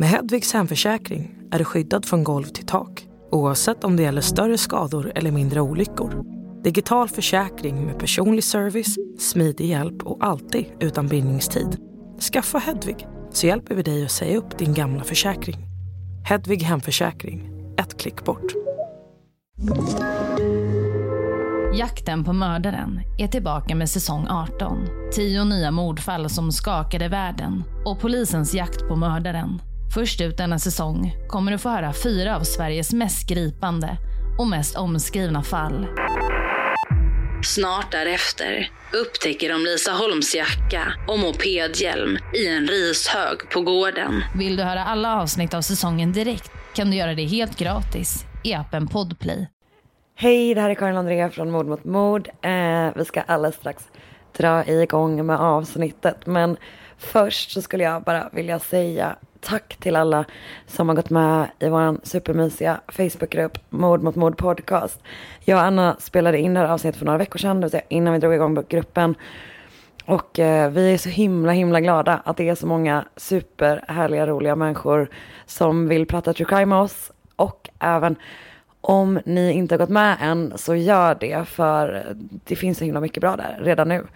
[0.00, 4.58] Med Hedvigs hemförsäkring är du skyddad från golv till tak oavsett om det gäller större
[4.58, 6.24] skador eller mindre olyckor.
[6.64, 11.76] Digital försäkring med personlig service, smidig hjälp och alltid utan bindningstid.
[12.32, 15.56] Skaffa Hedvig så hjälper vi dig att säga upp din gamla försäkring.
[16.24, 18.52] Hedvig Hemförsäkring, ett klick bort.
[21.74, 24.78] Jakten på mördaren är tillbaka med säsong 18.
[25.12, 29.60] Tio nya mordfall som skakade världen och polisens jakt på mördaren.
[29.94, 33.96] Först ut denna säsong kommer du få höra fyra av Sveriges mest gripande
[34.38, 35.86] och mest omskrivna fall.
[37.44, 44.22] Snart därefter upptäcker de Lisa Holms jacka och mopedhjälm i en rishög på gården.
[44.34, 48.54] Vill du höra alla avsnitt av säsongen direkt kan du göra det helt gratis i
[48.54, 49.48] appen Podplay.
[50.16, 52.28] Hej, det här är Karin Andrea från Mord mot mord.
[52.28, 53.84] Eh, vi ska alldeles strax
[54.36, 56.26] dra igång med avsnittet.
[56.26, 56.56] Men
[56.98, 60.24] först så skulle jag bara vilja säga tack till alla
[60.66, 65.02] som har gått med i vår supermysiga Facebookgrupp Mord mot mord podcast.
[65.44, 67.82] Jag och Anna spelade in det här avsnittet för några veckor sedan, det vill säga
[67.88, 69.14] innan vi drog igång gruppen.
[70.04, 74.56] Och eh, vi är så himla himla glada att det är så många superhärliga roliga
[74.56, 75.10] människor
[75.46, 77.12] som vill prata true crime med oss.
[77.36, 78.16] Och även
[78.80, 82.06] om ni inte har gått med än så gör det för
[82.44, 84.06] det finns så himla mycket bra där redan nu.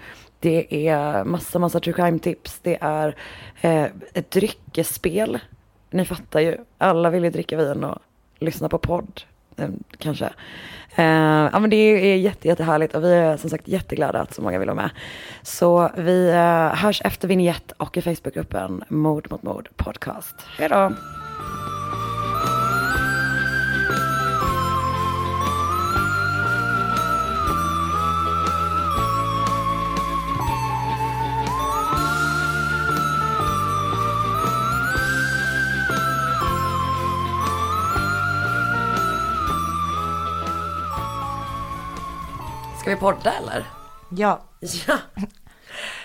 [0.43, 2.61] Det är massa, massa true crime tips.
[2.63, 3.17] Det är
[3.61, 5.39] eh, ett dryckesspel.
[5.91, 7.99] Ni fattar ju, alla vill ju dricka vin och
[8.39, 9.23] lyssna på podd.
[9.57, 10.25] Eh, kanske.
[10.95, 11.05] Eh,
[11.53, 14.59] ja men det är jätte, jättehärligt och vi är som sagt jätteglada att så många
[14.59, 14.91] vill vara med.
[15.43, 20.37] Så vi eh, hörs efter vignett och i Facebookgruppen Mord mot mord podcast.
[20.59, 20.93] Hej då!
[42.83, 43.65] Ska vi podda eller?
[44.11, 44.41] Ja.
[44.87, 44.99] Ja.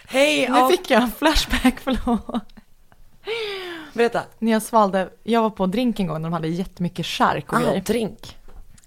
[0.08, 2.44] Hej Nu fick jag en flashback, förlåt.
[3.94, 4.22] Berätta.
[4.40, 7.54] När jag svalde, jag var på en drink en gång när de hade jättemycket chark
[7.54, 7.82] och Ah, grejer.
[7.82, 8.38] drink.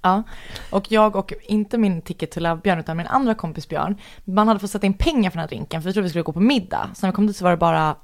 [0.02, 0.22] Ja.
[0.70, 4.60] Och jag och, inte min ticket till Björn, utan min andra kompis Björn, man hade
[4.60, 6.40] fått sätta in pengar för den här drinken, för vi trodde vi skulle gå på
[6.40, 6.90] middag.
[6.94, 7.96] Så när vi kom dit så var det bara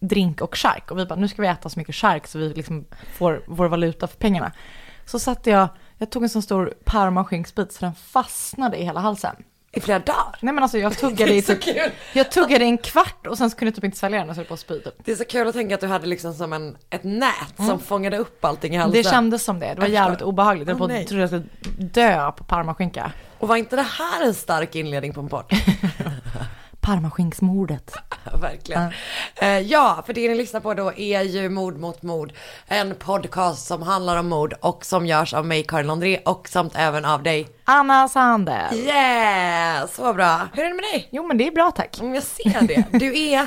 [0.00, 0.90] drink och chark.
[0.90, 2.84] Och vi bara, nu ska vi äta så mycket chark så vi liksom
[3.16, 4.52] får vår valuta för pengarna.
[5.06, 5.68] Så satte jag,
[6.04, 9.36] jag tog en sån stor parmaskinksbit så den fastnade i hela halsen.
[9.72, 10.38] I flera dagar.
[10.40, 11.58] Nej men alltså jag tuggade i typ,
[12.12, 14.34] jag tuggade i en kvart och sen så kunde jag typ inte svälja den och
[14.34, 14.94] så höll på att spy typ.
[15.04, 17.78] Det är så kul att tänka att du hade liksom som en, ett nät som
[17.80, 19.02] fångade upp allting i halsen.
[19.02, 20.68] Det kändes som det, det var jävligt obehagligt.
[20.68, 21.44] Jag att- trodde jag skulle
[21.78, 23.12] dö på parmaskinka.
[23.38, 25.44] Och var inte det här en stark inledning på en podd?
[26.84, 27.94] Parmaskinksmordet.
[28.32, 28.90] Ja, Verkligen.
[29.36, 32.32] Eh, ja, för det ni lyssnar på då är ju Mord mot mord.
[32.66, 36.72] En podcast som handlar om mord och som görs av mig, Karin André, och samt
[36.76, 37.48] även av dig.
[37.64, 38.74] Anna Sandel.
[38.74, 40.48] Yeah, så bra.
[40.52, 41.08] Hur är det med dig?
[41.10, 41.98] Jo men det är bra tack.
[42.00, 42.84] Om jag ser det.
[42.98, 43.46] Du är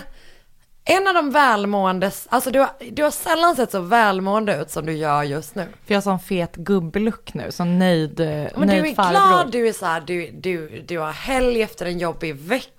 [0.85, 4.85] en av de välmåendes, alltså du har, du har sällan sett så välmående ut som
[4.85, 5.63] du gör just nu.
[5.85, 9.11] För jag har sån fet gubbluck nu, sån nöjd, Men nöjd du är farbror.
[9.11, 12.71] glad, du är så här, du, du, du har helg efter en jobbig vecka.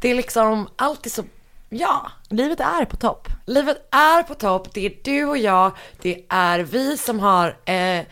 [0.00, 1.24] Det är liksom alltid så,
[1.68, 2.10] ja.
[2.28, 3.28] Livet är på topp.
[3.46, 5.72] Livet är på topp, det är du och jag,
[6.02, 8.04] det är vi som har eh,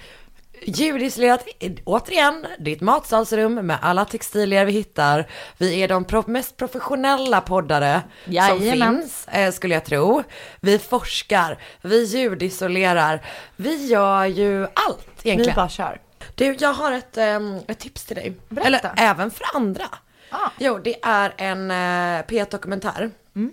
[0.63, 5.29] ljudisolerat, eh, återigen, det är ett matsalsrum med alla textilier vi hittar.
[5.59, 9.01] Vi är de pro- mest professionella poddare som Jajamän.
[9.03, 10.23] finns, eh, skulle jag tro.
[10.61, 13.23] Vi forskar, vi ljudisolerar,
[13.57, 15.57] vi gör ju allt Vi egentligen.
[15.57, 16.01] bara kör.
[16.35, 18.37] Du, jag har ett, ehm, ett tips till dig.
[18.49, 18.69] Berätta.
[18.69, 19.85] Eller även för andra.
[20.31, 20.51] Ah.
[20.59, 23.11] Jo, det är en uh, P1-dokumentär.
[23.37, 23.53] Mm.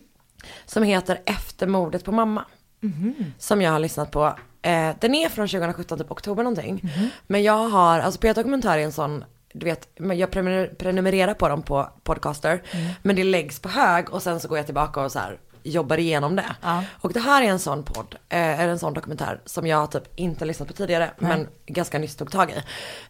[0.65, 2.45] Som heter Efter mordet på mamma.
[2.79, 3.33] Mhm.
[3.37, 4.25] Som jag har lyssnat på.
[4.61, 6.79] Eh, den är från 2017, typ oktober någonting.
[6.83, 7.09] Mhm.
[7.27, 9.23] Men jag har, alltså P1-dokumentär är en sån,
[9.53, 12.61] du vet, jag prenumer- prenumererar på dem på Podcaster.
[12.71, 12.89] Mm.
[13.01, 15.97] Men det läggs på hög och sen så går jag tillbaka och så här jobbar
[15.99, 16.55] igenom det.
[16.61, 16.83] Ja.
[17.01, 20.03] Och det här är en sån podd, eh, eller en sån dokumentär som jag typ
[20.19, 22.55] inte lyssnat på tidigare, men ganska nyss tog tag i.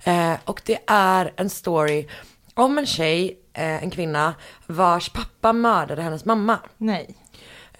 [0.09, 2.07] Eh, och det är en story
[2.53, 4.33] om en tjej, eh, en kvinna,
[4.67, 6.59] vars pappa mördade hennes mamma.
[6.77, 7.15] Nej.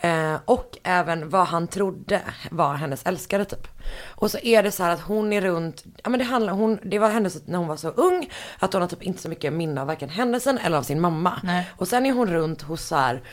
[0.04, 2.22] Eh, och även vad han trodde
[2.52, 3.68] var hennes älskare typ.
[4.16, 6.80] Och så är det så här att hon är runt, ja men det handlar, hon,
[6.84, 8.30] det var hennes när hon var så ung,
[8.60, 11.40] att hon har typ inte så mycket minne av varken händelsen eller av sin mamma.
[11.44, 11.70] Nej.
[11.78, 13.24] Och sen är hon runt hos så här,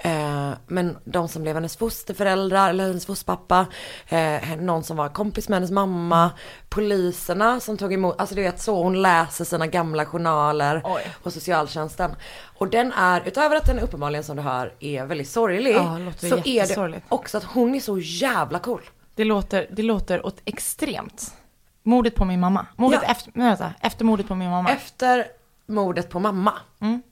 [0.00, 3.66] eh, men de som blev hennes fosterföräldrar eller hennes fosterpappa,
[4.08, 6.30] eh, någon som var kompis med hennes mamma,
[6.68, 11.02] poliserna som tog emot, alltså du vet så, hon läser sina gamla journaler Oj.
[11.22, 12.10] och socialtjänsten.
[12.58, 16.36] Och den är, utöver att den uppenbarligen som du hör är väldigt sorglig, Ja, så
[16.44, 18.82] är det också att hon är så jävla cool.
[19.14, 21.34] Det låter, det låter åt extremt.
[21.82, 22.66] Mordet på min mamma.
[22.76, 23.10] Mordet Ja.
[23.10, 24.70] efter, vänta, efter mordet på min mamma.
[24.70, 25.26] Efter
[25.66, 26.52] mordet på mamma.
[26.80, 27.02] Mm.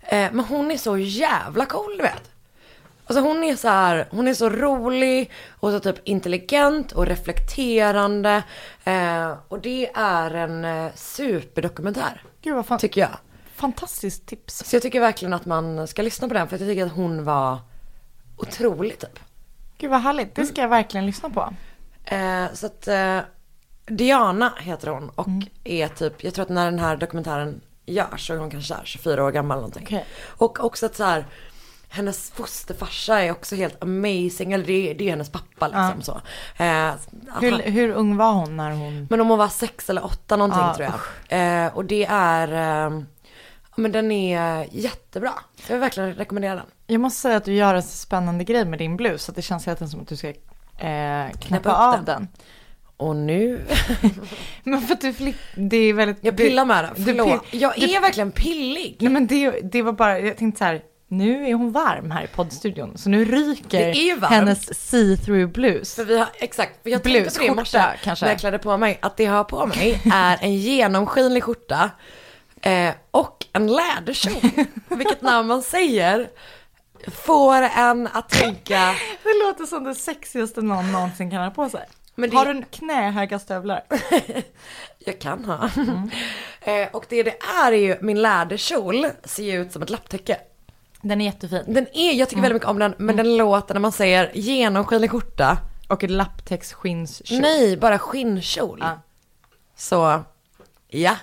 [0.00, 2.30] Eh, men hon är så jävla cool, du vet.
[3.06, 8.42] Alltså hon är så här, hon är så rolig och så typ intelligent och reflekterande.
[8.84, 13.18] Eh, och det är en eh, superdokumentär, Gud vad fan, tycker jag.
[13.54, 14.64] fantastiskt tips.
[14.66, 17.24] Så jag tycker verkligen att man ska lyssna på den för jag tycker att hon
[17.24, 17.58] var
[18.36, 19.18] otrolig typ.
[19.78, 21.54] Gud vad härligt, det ska jag verkligen lyssna på.
[22.04, 23.18] Eh, så att eh,
[23.86, 25.28] Diana heter hon och
[25.64, 28.84] är typ, jag tror att när den här dokumentären görs så är hon kanske här
[28.84, 29.82] 24 år gammal någonting.
[29.86, 30.04] Okej.
[30.26, 31.26] Och också att så här,
[31.88, 36.12] hennes fosterfarsa är också helt amazing, eller det, är- det är hennes pappa liksom så.
[36.62, 36.92] Eh,
[37.40, 39.06] Hur, han- hur ung var hon när hon...
[39.10, 40.88] men om hon var sex eller åtta någonting Ja, tror
[41.28, 41.64] jag.
[41.66, 43.00] Eh, och det är, eh,
[43.70, 45.32] ja, men den är jättebra.
[45.66, 46.66] Jag vill verkligen rekommendera den.
[46.86, 49.42] Jag måste säga att du gör en spännande grej med din blus, så att det
[49.42, 50.34] känns hela tiden som att du ska eh,
[50.76, 52.04] knäppa Knäppa av den.
[52.04, 52.28] den.
[53.04, 53.60] Och nu,
[54.62, 56.18] Men för att du flipp, det är väldigt...
[56.20, 57.26] jag pillar med den, du förlåt.
[57.28, 58.96] pill- jag du- är verkligen pillig.
[59.00, 62.24] Nej men det, det var bara, jag tänkte så här, nu är hon varm här
[62.24, 65.94] i poddstudion, så nu ryker hennes see-through blus.
[65.94, 68.24] För vi har, exakt, jag Blus, tänkte på det skjorta, kanske.
[68.24, 68.98] när jag klädde på mig.
[69.02, 71.90] Att det jag har på mig är en genomskinlig skjorta
[72.62, 74.50] eh, och en läderkjol.
[74.88, 76.28] Vilket när man säger
[77.24, 81.80] får en att tänka, Det låter som det sexigaste någon någonsin kan ha på sig.
[82.14, 83.84] Men det- Har du en knähöga stövlar?
[84.98, 85.64] jag kan ha.
[86.60, 90.40] eh, och det det är är ju, min läderkjol ser ju ut som ett lapptäcke.
[91.00, 91.64] Den är jättefin.
[91.66, 95.10] Den är, jag tycker väldigt mycket om den, men den låter när man säger genomskinlig
[95.10, 95.58] skjorta.
[95.88, 97.40] Och ett lapptäcksskinnskjol.
[97.40, 98.78] Nej, bara skinnkjol.
[98.82, 99.00] Ja.
[99.76, 100.22] Så,
[100.88, 101.16] ja.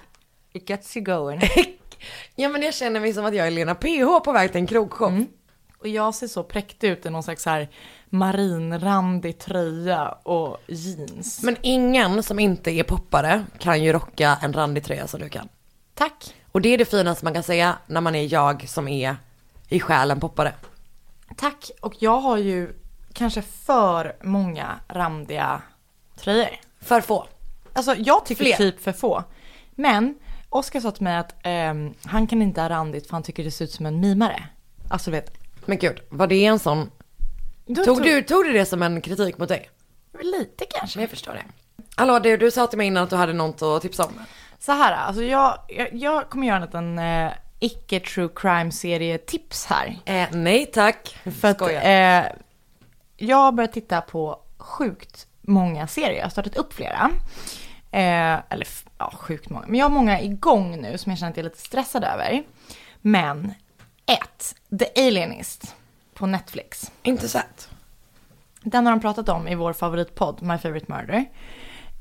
[0.53, 1.41] It gets you going.
[2.35, 4.67] ja men jag känner mig som att jag är Lena PH på väg till en
[4.67, 5.25] krogshow.
[5.77, 7.69] Och jag ser så präktig ut i någon slags här
[8.11, 11.43] marinrandig tröja och jeans.
[11.43, 15.49] Men ingen som inte är poppare kan ju rocka en randig tröja som du kan.
[15.93, 16.35] Tack.
[16.51, 19.15] Och det är det finaste man kan säga när man är jag som är
[19.69, 20.53] i själen poppare.
[21.37, 21.71] Tack.
[21.81, 22.73] Och jag har ju
[23.13, 25.61] kanske för många randiga
[26.15, 26.49] tröjor.
[26.81, 27.27] För få.
[27.73, 28.57] Alltså jag tycker Fler.
[28.57, 29.23] typ för få.
[29.71, 30.15] Men
[30.49, 33.51] Oskar sa till mig att ehm, han kan inte ha randigt för han tycker det
[33.51, 34.43] ser ut som en mimare.
[34.89, 35.37] Alltså du vet.
[35.65, 36.91] Men gud, var det en sån?
[37.73, 39.69] Då Tog du, tog du det som en kritik mot dig?
[40.21, 40.97] Lite kanske.
[40.97, 41.43] Men jag förstår det.
[41.95, 44.11] Hallå du, du sa till mig innan att du hade något att tipsa om.
[44.59, 49.17] Så här, alltså jag, jag, jag kommer göra en liten eh, icke true crime serie
[49.17, 49.99] tips här.
[50.05, 51.17] Eh, nej tack.
[51.41, 52.23] För att eh,
[53.17, 56.17] jag har börjat titta på sjukt många serier.
[56.17, 57.11] Jag har startat upp flera.
[57.91, 59.65] Eh, eller ja, sjukt många.
[59.67, 62.43] Men jag har många igång nu som jag känner att jag är lite stressad över.
[63.01, 63.53] Men
[64.05, 65.75] ett, The Alienist
[66.13, 66.91] på Netflix.
[67.03, 67.69] Inte sett.
[68.63, 71.25] Den har de pratat om i vår favoritpodd, My Favorite Murder.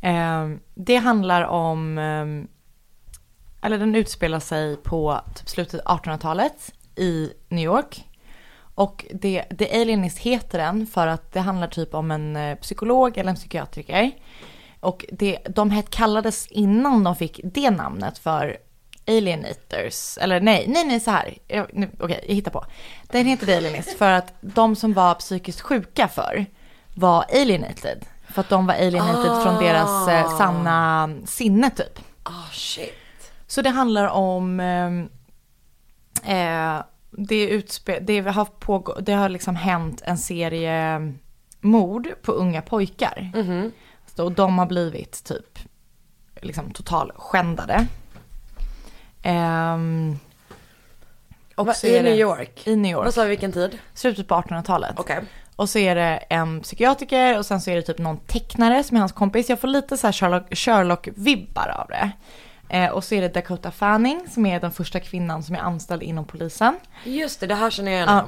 [0.00, 7.32] Eh, det handlar om, eh, eller den utspelar sig på typ slutet av 1800-talet i
[7.48, 8.06] New York.
[8.74, 13.18] Och det, The Alienist heter den för att det handlar typ om en eh, psykolog
[13.18, 14.10] eller en psykiatriker.
[14.80, 18.56] Och det, de kallades innan de fick det namnet för
[19.06, 20.18] alienators.
[20.18, 21.38] Eller nej, nej, nej så här.
[21.48, 22.64] Jag- nu- Okej, jag hittar på.
[23.06, 26.46] Den heter The Alienist för att de som var psykiskt sjuka för
[26.94, 28.04] var alienated.
[28.28, 31.98] För att de var alienated från deras eh, sanna sinne typ.
[32.22, 32.94] Ah shit.
[33.46, 35.08] Så det handlar om, ehm,
[36.24, 41.00] eh, det, utspe, det, har pågå, det har liksom hänt en serie
[41.60, 43.30] mord på unga pojkar.
[44.16, 45.58] Så, och de har blivit typ
[46.42, 47.86] liksom total skändade.
[49.22, 50.18] Ehm,
[51.54, 52.66] och Va, så I är det- New York?
[52.66, 53.04] I New York.
[53.04, 53.78] Vad sa vi vilken tid?
[53.94, 54.94] Slutet på 1800-talet.
[54.98, 55.20] Okej.
[55.56, 58.96] Och så är det en psykiatriker och sen så är det typ någon tecknare som
[58.96, 59.48] är hans kompis.
[59.48, 62.10] Jag får lite så här Sherlock, Sherlock-vibbar av det.
[62.68, 66.02] Eh, och så är det Dakota Fanning som är den första kvinnan som är anställd
[66.02, 66.76] inom polisen.
[67.04, 68.08] Just det, det här känner jag igen.
[68.14, 68.24] Ja.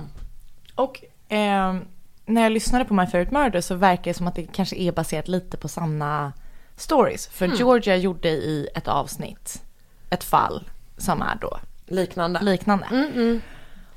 [0.82, 1.84] Och ehm,
[2.26, 4.92] när jag lyssnade på My Favorite Murder så verkar det som att det kanske är
[4.92, 6.32] baserat lite på sanna
[6.76, 7.26] stories.
[7.26, 9.62] För Georgia gjorde i ett avsnitt
[10.10, 10.64] ett fall
[11.02, 12.40] som är då Liknande.
[12.42, 12.86] liknande.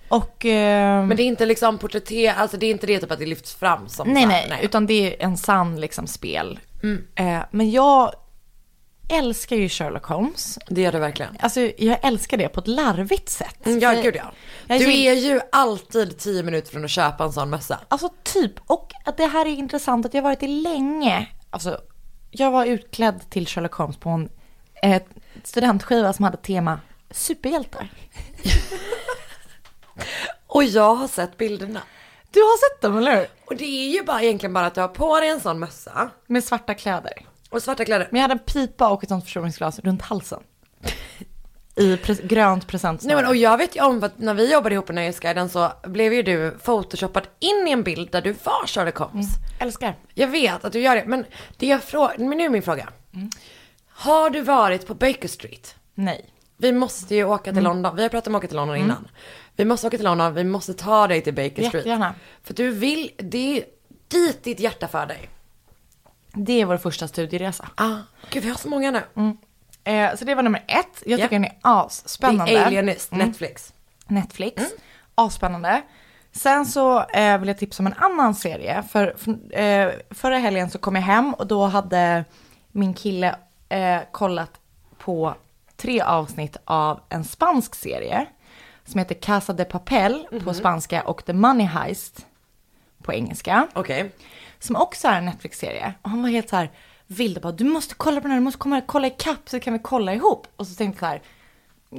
[0.07, 0.45] Och...
[0.45, 3.25] ehm, Men det är inte liksom porträtter, alltså det är inte det typ att det
[3.25, 6.59] lyfts fram som Nej, så här, nej, utan det är en sann liksom spel.
[7.15, 8.11] Eh, men jag
[9.09, 10.59] älskar ju Sherlock Holmes.
[10.69, 11.37] Det gör det verkligen.
[11.39, 13.65] Alltså jag älskar det på ett larvigt sätt.
[13.65, 14.31] Mm, Ja, gud ja.
[14.67, 17.79] Jag Du är ju alltid tio minuter från att köpa en sån mössa.
[17.87, 21.27] Alltså typ, och det här är intressant att jag har varit det länge.
[21.49, 21.79] Alltså,
[22.31, 24.29] jag var utklädd till Sherlock Holmes på en
[24.83, 25.01] eh,
[25.43, 26.79] studentskiva som hade tema
[27.11, 27.89] superhjältar.
[30.47, 31.81] Och jag har sett bilderna.
[32.31, 33.27] Du har sett dem, eller hur?
[33.45, 36.09] Och det är ju bara egentligen bara att du har på dig en sån mössa
[36.27, 37.13] Med svarta kläder.
[37.49, 38.07] och svarta kläder.
[38.11, 40.43] Men jag hade en pipa och ett sånt förstoringsglas runt halsen.
[41.75, 42.71] I pre- grönt.
[43.03, 45.71] Nej men och jag vet ju om att när vi jobbade ihop på Nöjesguiden så
[45.83, 49.27] blev ju du photoshoppad in i en bild där du var Sherlock Holmes.
[49.59, 49.95] Älskar.
[50.13, 51.25] Jag vet att du gör det, men
[51.57, 52.89] det jag frågar, men nu är min fråga.
[53.89, 55.75] Har du varit på Baker Street?
[55.95, 56.29] Nej.
[56.57, 59.07] Vi måste ju åka till London, vi har pratat om att åka till London innan.
[59.55, 61.73] Vi måste åka till London, vi måste ta dig till Baker Street.
[61.73, 62.13] Jättegärna.
[62.43, 63.65] För du vill, det är
[64.07, 65.29] dit ditt hjärta för dig.
[66.33, 67.69] Det är vår första studieresa.
[67.75, 67.95] Ah,
[68.29, 69.01] gud vi har så många nu.
[69.83, 71.03] Eh, så det var nummer ett.
[71.05, 71.23] Jag Ja.
[71.25, 72.51] tycker den är asspännande.
[72.51, 73.73] The Alienist, Netflix.
[74.07, 74.63] Netflix.
[75.15, 75.81] Asspännande.
[76.31, 78.83] Sen så eh, vill jag tipsa om en annan serie.
[78.91, 82.25] För, för eh, förra helgen så kom jag hem och då hade
[82.71, 83.35] min kille
[83.69, 84.51] eh, kollat
[84.97, 85.35] på
[85.77, 88.25] tre avsnitt av en spansk serie.
[88.85, 92.25] Som heter Casa de Papel på spanska och The Money Heist
[93.03, 93.67] på engelska.
[93.73, 94.11] Okej.
[94.59, 95.93] Som också är en Netflix-serie.
[96.01, 96.71] Och han var helt så här
[97.07, 99.49] vild och bara, du måste kolla på den här, du måste komma och kolla ikapp
[99.49, 100.47] så kan vi kolla ihop.
[100.55, 101.21] Och så tänkte jag så här,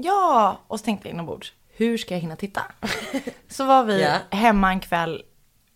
[0.03, 2.63] ja, och så tänkte jag inombords, hur ska jag hinna titta?
[3.49, 4.17] så var vi Ja.
[4.31, 5.23] hemma en kväll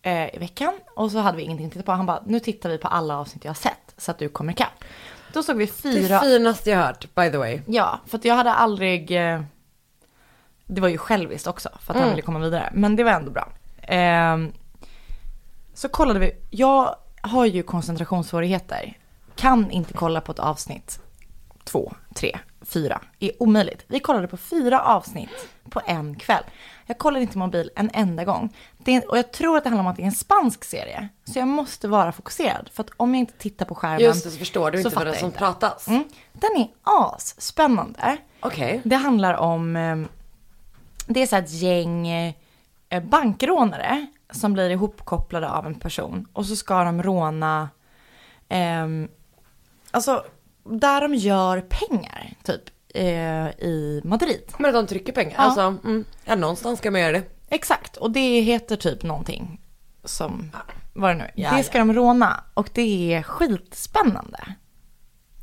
[0.03, 1.93] eh, i veckan och så hade vi ingenting att titta på.
[1.93, 4.53] Han bara, nu tittar vi på alla avsnitt jag har sett så att du kommer
[4.53, 4.85] ikapp.
[5.33, 7.61] Då såg vi Det fyra, finaste jag hört, by the way.
[7.67, 9.43] ja, för att jag hade aldrig, eh,
[10.67, 12.11] det var ju själviskt också för att han Mm.
[12.11, 12.71] ville komma vidare.
[12.75, 13.49] Men det var ändå bra.
[13.83, 14.53] Ehm,
[15.75, 18.99] så kollade vi, jag har ju koncentrationssvårigheter.
[19.37, 21.01] Kan inte kolla på ett avsnitt.
[21.65, 23.01] Två, tre, fyra.
[23.19, 23.85] är omöjligt.
[23.87, 26.45] Vi kollade på fyra avsnitt på en kväll.
[26.87, 28.57] Jag kollade inte mobil en enda gång.
[28.79, 31.09] Det är, och jag tror att det handlar om att det är en spansk serie.
[31.25, 32.71] Så jag måste vara fokuserad.
[32.73, 34.97] För att om jag inte tittar på skärmen Just det, så förstår du så inte
[34.97, 35.39] vad det som inte.
[35.39, 35.89] pratas.
[35.89, 36.05] Mm.
[36.33, 38.17] Den är asspännande.
[38.41, 38.81] Okej.
[38.85, 39.97] Det handlar om, eh,
[41.07, 42.35] det är så ett gäng eh,
[43.03, 47.69] bankrånare som blir ihopkopplade av en person och så ska de råna,
[48.49, 49.09] ehm,
[49.91, 50.25] alltså
[50.65, 52.63] där de gör pengar typ
[52.95, 54.53] eh, i Madrid.
[54.59, 55.35] Men att de trycker pengar.
[55.37, 55.43] Ja.
[55.43, 57.23] Alltså, mm, ja någonstans ska man göra det.
[57.49, 59.61] Exakt, och det heter typ någonting
[60.05, 60.51] som,
[60.93, 61.31] vad det nu.
[61.35, 61.63] Ja, det ja.
[61.63, 64.55] ska de råna och det är skitspännande.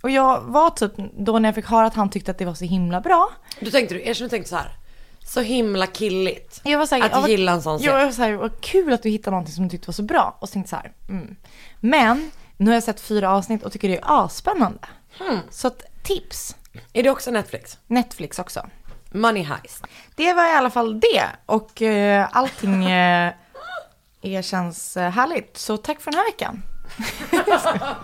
[0.03, 2.53] Och jag var typ, då när jag fick höra att han tyckte att det var
[2.53, 4.77] så himla bra, Du tänkte, du, erkänn du tänkte så här.
[5.25, 6.61] Så himla killigt.
[6.63, 8.61] Jag var så här, Att ja, vad- gilla en sån Jag var så här, vad
[8.61, 10.37] kul att du hittade någonting som du tyckte var så bra.
[10.39, 11.35] Och så tänkte jag så här, mm.
[11.79, 14.79] Men nu har jag sett fyra avsnitt och tycker det är asspännande.
[15.19, 15.39] Hmm.
[15.49, 15.71] Så
[16.03, 16.55] tips.
[16.93, 17.77] Är det också Netflix?
[17.87, 18.69] Netflix också.
[19.11, 19.83] Money Heist.
[20.15, 21.25] Det var i alla fall det.
[21.45, 23.33] Och eh, allting eh,
[24.21, 25.57] är, känns eh, härligt.
[25.57, 26.63] Så tack för den här veckan.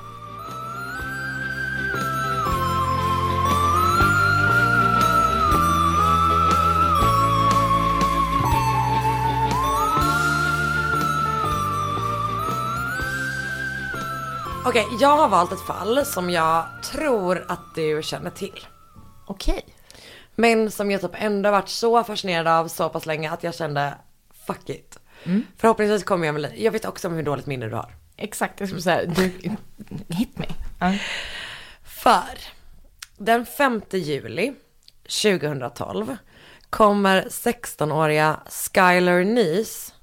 [14.65, 18.67] Okej, jag har valt ett fall som jag tror att du känner till.
[19.25, 19.65] Okej.
[20.36, 23.93] Men som jag typ ändå varit så fascinerad av så pass länge att jag kände
[24.48, 25.00] fuck it.
[25.58, 27.96] Förhoppningsvis kommer jag med lite, jag vet också om hur dåligt minne du har.
[28.17, 29.24] Exakt, jag skulle säga, du,
[30.10, 30.46] hit me.
[30.79, 30.98] Ja.
[31.84, 32.39] För
[33.17, 34.53] den 5 juli
[35.24, 36.17] 2012
[36.70, 39.93] kommer 16-åriga Skylar Nees,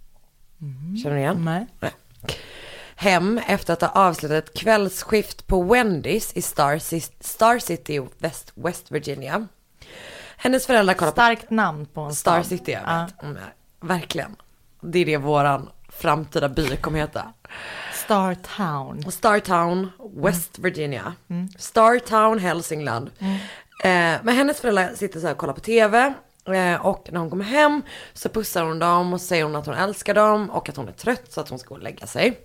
[1.03, 1.45] känner du igen?
[1.45, 1.67] Nej.
[1.81, 1.93] Nej.
[3.01, 6.79] Hem efter att ha avslutat ett kvällsskift på Wendy's i Star,
[7.23, 9.47] Star City, West, West Virginia.
[10.37, 12.43] Hennes föräldrar kollar på Starkt namn på en Star.
[12.43, 13.07] City, jag Ja.
[13.07, 13.23] vet.
[13.23, 13.37] Mm,
[13.81, 14.37] verkligen.
[14.81, 17.33] Det är det våran framtida by kommer heta.
[18.05, 19.13] Star Town.
[19.13, 21.15] Startown, West Virginia.
[21.59, 23.11] Startown, Hälsingland.
[23.85, 23.89] Eh,
[24.23, 26.15] men hennes föräldrar sitter så här och kollar på tv.
[26.47, 29.75] Eh, och när hon kommer hem så pussar hon dem och säger hon att hon
[29.75, 32.41] älskar dem och att hon är trött så att hon ska gå och lägga sig.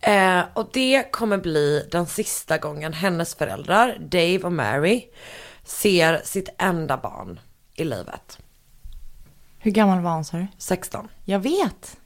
[0.00, 5.10] Eh, och det kommer bli den sista gången hennes föräldrar, Dave och Mary,
[5.64, 7.40] ser sitt enda barn
[7.74, 8.38] i livet.
[9.58, 10.46] Hur gammal var han sa du?
[10.58, 11.08] 16.
[11.24, 11.96] Jag vet.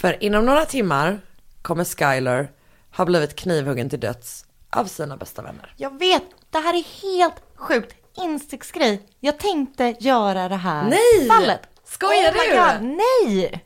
[0.00, 1.20] För inom några timmar
[1.62, 2.50] kommer Skyler
[2.96, 5.74] ha blivit knivhuggen till döds av sina bästa vänner.
[5.76, 7.94] Jag vet, det här är helt sjukt.
[8.14, 9.02] Insiktsgrej.
[9.20, 11.28] Jag tänkte göra det här Nej!
[11.28, 11.60] fallet.
[11.84, 12.86] Skojar oh du?
[12.86, 13.64] Nej!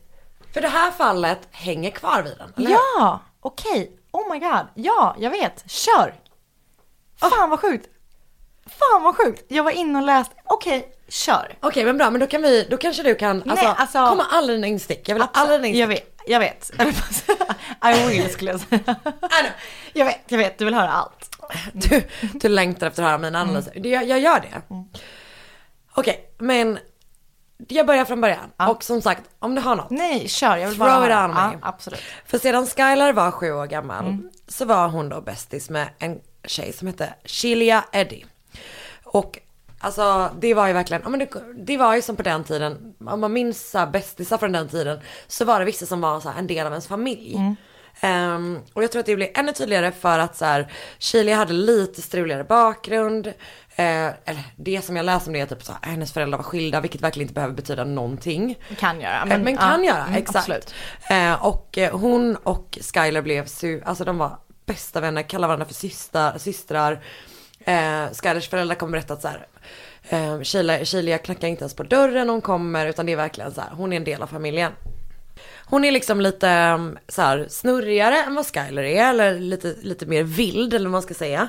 [0.52, 2.70] För det här fallet hänger kvar vid den, eller?
[2.70, 3.92] Ja, okej.
[4.12, 4.66] Oh my god.
[4.74, 5.70] Ja, jag vet.
[5.70, 6.14] Kör!
[7.20, 7.86] Fan vad sjukt.
[8.66, 9.44] Fan vad sjukt.
[9.48, 10.34] Jag var inne och läste.
[10.44, 11.56] Okej, kör.
[11.60, 14.24] Okej men bra, men då kan vi, då kanske du kan, alltså, Nej, alltså- komma
[14.30, 15.08] alla dina instick.
[15.08, 15.80] Jag vill ha alla dina instick.
[15.82, 16.70] Jag vet, jag vet.
[17.84, 18.96] I will skulle jag säga.
[19.92, 20.58] Jag vet, jag vet.
[20.58, 21.36] Du vill höra allt.
[21.72, 23.72] Du, du längtar efter att höra mina analyser.
[23.80, 24.62] Det- Jag, jag gör det.
[25.94, 26.78] Okej, men
[27.68, 28.50] jag börjar från början.
[28.56, 28.68] Ja.
[28.70, 29.90] Och som sagt, om du har något.
[29.90, 30.56] Nej, kör.
[30.56, 31.24] Jag vill Throw bara it höra.
[31.24, 31.58] on ja, me.
[31.62, 32.00] absolut.
[32.26, 34.30] För sedan Skylar var sju år gammal Mm.
[34.48, 38.26] så var hon då bästis med en tjej som hette Shelia Eddie.
[39.04, 39.38] Och
[39.78, 41.28] alltså det var ju verkligen, ja, men det,
[41.66, 45.44] det var ju som på den tiden, om man minns bästisar från den tiden så
[45.44, 47.34] var det vissa som var så här en del av ens familj.
[47.36, 47.56] Mm.
[48.00, 51.52] Ehm, och jag tror att det blir ännu tydligare för att så här, Shelia hade
[51.52, 53.26] lite struligare bakgrund.
[53.76, 56.44] Eh, eller det som jag läste om det är typ så här, hennes föräldrar var
[56.44, 58.58] skilda, vilket verkligen inte behöver betyda någonting.
[58.78, 59.24] Kan göra.
[59.24, 60.74] Men, men kan ja, göra, mm, exakt.
[61.10, 65.66] Eh, och eh, hon och Skyler blev, su- alltså de var bästa vänner, kallade varandra
[65.66, 66.38] för systrar.
[66.38, 67.00] systrar.
[67.64, 69.46] Eh, Skylers föräldrar kommer berätta att så här,
[70.08, 73.60] eh, Sheila, Sheila knackar inte ens på dörren hon kommer, utan det är verkligen så
[73.60, 74.72] här, hon är en del av familjen.
[75.70, 80.06] Hon är liksom lite um, så här, snurrigare än vad Skyler är, eller lite, lite
[80.06, 81.48] mer vild eller vad man ska säga.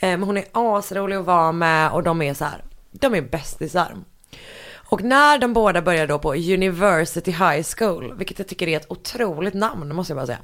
[0.00, 3.22] Eh, men hon är asrolig att vara med och de är så här, de är
[3.22, 3.96] bästisar.
[4.90, 8.90] Och när de båda börjar då på University High School, vilket jag tycker är ett
[8.90, 10.38] otroligt namn måste jag bara säga.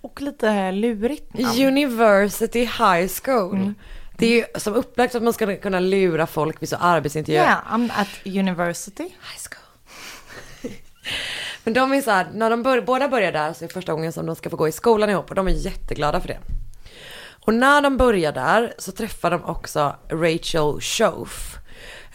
[0.00, 1.66] Och lite lurigt namn.
[1.66, 3.74] University High School.
[4.18, 7.44] Det är ju som upplagt att man ska kunna lura folk vid så arbetsintervjuer.
[7.44, 9.02] Yeah, I'm at university.
[9.02, 9.62] High school.
[11.64, 13.92] Men de är så här, när de bör, båda börjar där så är det första
[13.92, 16.38] gången som de ska få gå i skolan ihop och de är jätteglada för det.
[17.44, 21.58] Och när de börjar där så träffar de också Rachel Schoaf.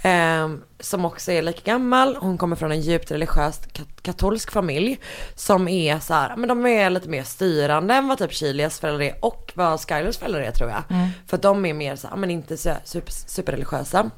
[0.01, 0.49] Eh,
[0.79, 2.15] som också är lika gammal.
[2.15, 4.99] Hon kommer från en djupt religiös kat- katolsk familj.
[5.35, 9.05] Som är så här, men de är lite mer styrande än vad typ Chilias föräldrar
[9.05, 10.83] är och vad Skylers föräldrar är tror jag.
[11.27, 14.09] För de är mer så här, men inte så super, superreligiösa.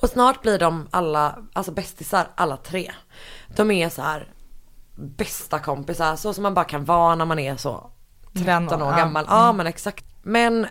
[0.00, 2.92] Och snart blir de alla, alltså bästisar alla tre.
[3.56, 4.28] De är så här
[4.94, 7.90] bästa kompisar, så som man bara kan vara när man är så
[8.44, 8.96] 13 år ja.
[8.96, 9.24] gammal.
[9.28, 10.04] Ja men exakt.
[10.22, 10.66] Men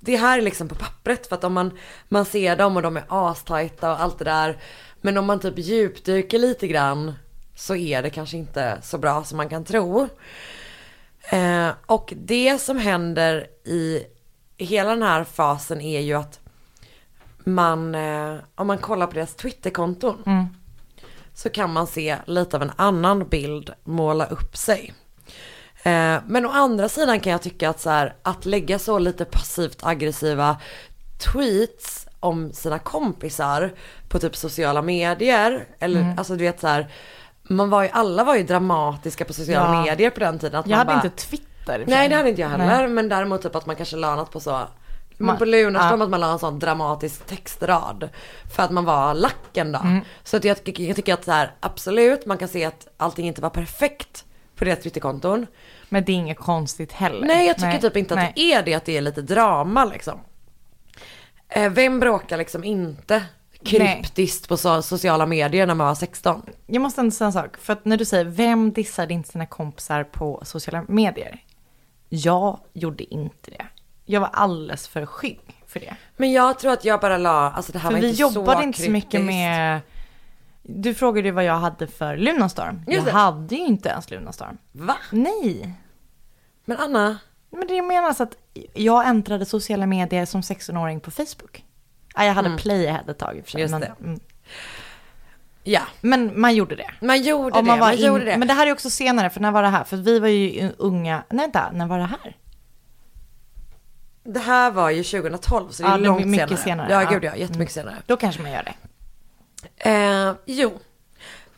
[0.00, 1.78] det här är liksom på pappret för att om man,
[2.08, 4.58] man ser dem och de är astajta och allt det där.
[5.00, 7.14] Men om man typ djupdyker lite grann
[7.54, 10.08] så är det kanske inte så bra som man kan tro.
[11.30, 14.02] Eh, och det som händer i
[14.56, 16.40] hela den här fasen är ju att
[17.44, 20.46] man, eh, om man kollar på deras Twitterkonton Mm.
[21.34, 24.94] Så kan man se lite av en annan bild måla upp sig.
[25.82, 29.24] Eh, men å andra sidan kan jag tycka att så här, att lägga så lite
[29.24, 30.56] passivt aggressiva
[31.32, 33.72] tweets om sina kompisar
[34.08, 35.66] på typ sociala medier.
[35.78, 36.18] Eller Mm.
[36.18, 36.86] alltså du vet så här,
[37.42, 39.82] man var ju, alla var ju dramatiska på sociala Ja.
[39.84, 40.60] medier på den tiden.
[40.60, 41.84] Att Jag man hade bara, inte Twitter.
[41.86, 42.66] Nej det hade inte jag heller.
[42.66, 42.88] Nej.
[42.88, 44.60] Men däremot typ att man kanske något på så.
[45.16, 46.04] Men Man- på Lunarstorm ja.
[46.04, 48.08] att man la en sån dramatisk textrad.
[48.56, 49.78] För att man var lacken då.
[49.78, 50.00] Mm.
[50.24, 53.26] Så att jag, tycker- jag tycker att så här, absolut man kan se att allting
[53.26, 54.24] inte var perfekt
[54.56, 55.46] på deras Twitterkonton.
[55.88, 57.26] Men det är inget konstigt heller.
[57.26, 58.32] Nej jag tycker typ inte att Nej.
[58.36, 60.20] det är det, att det är lite drama liksom.
[61.48, 63.22] Eh, vem bråkar liksom inte
[63.64, 66.42] kryptiskt på so- sociala medier när man var 16?
[66.66, 67.56] Jag måste ändå säga en sak.
[67.56, 71.42] För att när du säger vem dissade inte sina kompisar på sociala medier?
[72.08, 73.66] Jag gjorde inte det.
[74.04, 75.96] Jag var alldeles för skygg för det.
[76.16, 78.58] Men jag tror att jag bara la, alltså det här För var vi inte jobbade
[78.58, 79.26] så inte så mycket kryptiskt.
[79.26, 79.80] med...
[80.62, 82.82] Du frågade ju vad jag hade för Lunarstorm.
[82.86, 83.10] Just Jag det.
[83.10, 84.58] hade ju inte ens Lunarstorm.
[84.72, 84.96] Va?
[85.10, 85.74] Nej.
[86.64, 87.18] Men Anna,
[87.50, 88.36] Men det menas att
[88.74, 91.64] jag äntrade sociala medier som 16-åring på Facebook.
[92.14, 93.60] Ja, jag hade Playhead ett tag i och för sig.
[93.60, 93.94] Just men, det.
[94.00, 94.20] mm.
[95.62, 95.80] ja.
[96.00, 96.90] men man gjorde det.
[97.00, 98.06] Man gjorde det, man in...
[98.06, 98.38] gjorde det.
[98.38, 99.84] Men det här är också senare, för när var det här?
[99.84, 102.36] För vi var ju unga, nej vänta, när var det här?
[104.24, 106.62] Det här var ju 2012 så det är Ja, långt mycket senare.
[106.64, 107.10] senare, Ja, ja.
[107.10, 107.96] gud ja, jättemycket senare.
[108.06, 108.74] Då kanske man gör det.
[109.90, 110.78] Eh, jo,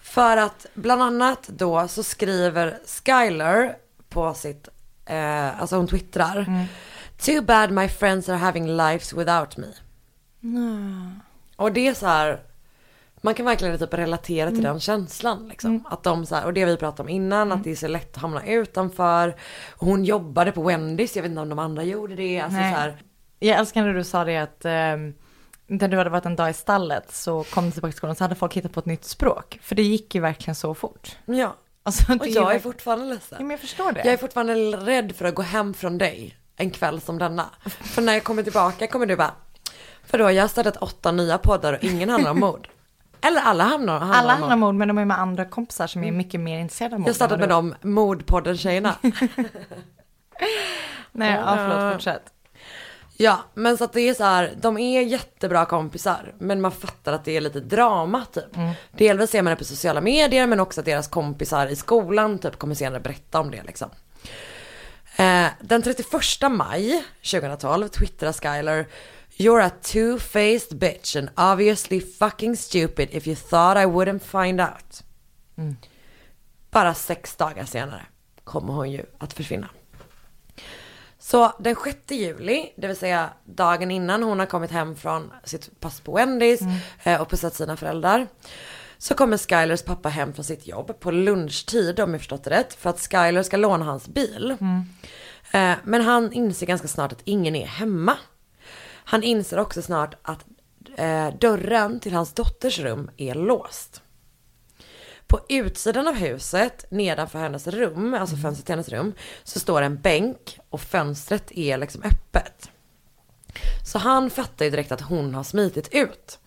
[0.00, 3.76] för att bland annat då så skriver Skyler
[4.08, 4.68] på sitt,
[5.06, 6.36] eh, alltså hon twittrar.
[6.48, 6.64] Mm.
[7.18, 9.66] Too bad my friends are having lives without me.
[11.56, 12.40] Och det är så här,
[13.20, 15.86] man kan verkligen typ relatera till den känslan liksom.
[15.90, 18.16] Att de så här, och det vi pratade om innan, att det är så lätt
[18.16, 19.36] att hamna utanför.
[19.76, 22.40] Hon jobbade på Wendys, jag vet inte om de andra gjorde det.
[22.40, 22.74] Alltså Nej.
[22.74, 22.96] så här,
[23.38, 25.14] Jag älskar när du sa det att um,
[25.66, 28.24] när du hade varit en dag i stallet så kom du tillbaka till skolan så
[28.24, 29.58] hade folk hittat på ett nytt språk.
[29.62, 31.16] För det gick ju verkligen så fort.
[31.26, 31.54] ja.
[31.82, 33.36] Alltså, Och jag är fortfarande ledsen.
[33.38, 34.00] Ja, men jag förstår det.
[34.04, 37.46] Jag är fortfarande rädd för att gå hem från dig en kväll som denna.
[37.66, 39.34] För när jag kommer tillbaka kommer du bara,
[40.04, 42.68] för då jag har startat åtta nya poddar och ingen handlar om mord.
[43.20, 44.52] Eller alla handlar, handlar Alla mord.
[44.52, 47.14] om mord, men de är med andra kompisar som är mycket mer intresserade av mord.
[47.18, 48.94] Jag än med dem, mordpodden-tjejerna.
[51.12, 52.32] Nej, ja, förlåt, fortsätt.
[53.18, 56.34] Ja, men så att det är så här, de är jättebra kompisar.
[56.38, 58.56] Men man fattar att det är lite drama typ.
[58.56, 58.74] Mm.
[58.92, 62.58] Delvis ser man det på sociala medier men också att deras kompisar i skolan typ
[62.58, 63.90] kommer senare berätta om det liksom.
[65.16, 66.06] Eh, den 31
[66.50, 68.86] maj 2012 twittrar Skyler
[69.38, 75.02] You're a two-faced bitch and obviously fucking stupid if you thought I wouldn't find out.
[76.70, 78.06] Bara sex dagar senare
[78.44, 79.68] kommer hon ju att försvinna.
[81.18, 85.80] Så den 6 juli, det vill säga dagen innan hon har kommit hem från sitt
[85.80, 86.60] pass på Wendys
[87.02, 88.26] eh, och pussat sina föräldrar.
[88.98, 92.74] Så kommer Skylers pappa hem från sitt jobb på lunchtid om jag förstått det rätt.
[92.74, 94.56] För att Skyler ska låna hans bil.
[95.52, 98.16] Eh, men han inser ganska snart att ingen är hemma.
[99.08, 100.44] Han inser också snart att
[100.96, 104.02] eh, dörren till hans dotters rum är låst.
[105.26, 109.14] På utsidan av huset, nedanför hennes rum, alltså fönstret till hennes rum,
[109.44, 112.70] så står en bänk och fönstret är liksom öppet.
[113.92, 116.38] Så han fattar ju direkt att hon har smitit ut.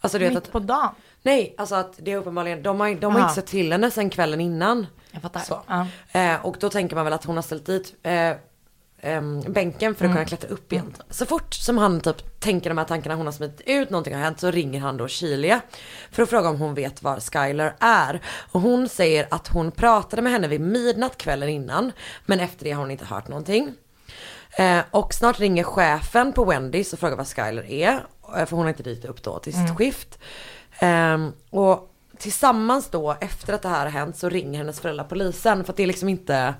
[0.00, 0.94] Alltså du vet Mitt att, på dagen.
[1.22, 3.28] nej, alltså att det är uppenbarligen, de har, de har Aha.
[3.28, 4.86] inte sett till henne sen kvällen innan.
[5.10, 5.40] Jag fattar.
[5.40, 5.62] Så.
[5.66, 5.86] Ja.
[6.12, 8.32] Eh, och då tänker man väl att hon har ställt dit eh,
[9.04, 10.16] em, bänken för att Mm.
[10.16, 10.94] kunna klättra upp igen.
[11.10, 14.20] Så fort som han typ tänker de här tankarna, hon har smitit ut, någonting har
[14.20, 15.60] hänt, så ringer han då Chilia
[16.10, 18.20] för att fråga om hon vet var Skyler är.
[18.52, 21.92] Och hon säger att hon pratade med henne vid midnatt kvällen innan,
[22.26, 23.72] men efter det har hon inte hört någonting.
[24.58, 27.92] Eh, och snart ringer chefen på Wendys och frågar vad Skyler är,
[28.36, 30.18] eh, för hon har inte dykt upp då till sitt skift.
[30.78, 35.64] Ehm, och tillsammans då, efter att det här har hänt, så ringer hennes föräldrar polisen
[35.64, 36.54] för att det är liksom inte,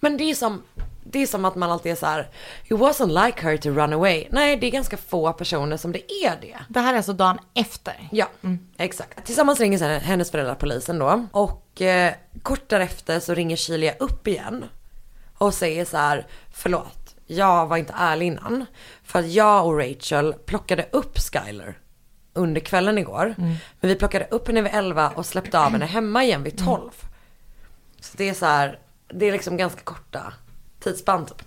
[0.00, 0.62] men det är som,
[1.04, 2.28] det är som att man alltid är så här,
[2.64, 4.26] it wasn't like her to run away.
[4.30, 6.58] Nej, det är ganska få personer som det är det.
[6.68, 8.08] Det här är alltså dagen efter.
[8.12, 8.28] Ja,
[8.76, 9.24] exakt.
[9.26, 11.26] Tillsammans ringer sen hennes föräldrar polisen då.
[11.32, 12.12] Och eh,
[12.42, 14.64] kort därefter så ringer Chilia upp igen.
[15.38, 18.66] Och säger så här, förlåt, jag var inte ärlig innan.
[19.02, 21.78] För att jag och Rachel plockade upp Skyler
[22.34, 23.34] under kvällen igår.
[23.80, 26.90] Men vi plockade upp henne vid 11 och släppte av henne hemma igen vid 12.
[28.00, 30.32] Så det är så här, det är liksom ganska korta
[30.82, 31.42] tidsspann typ.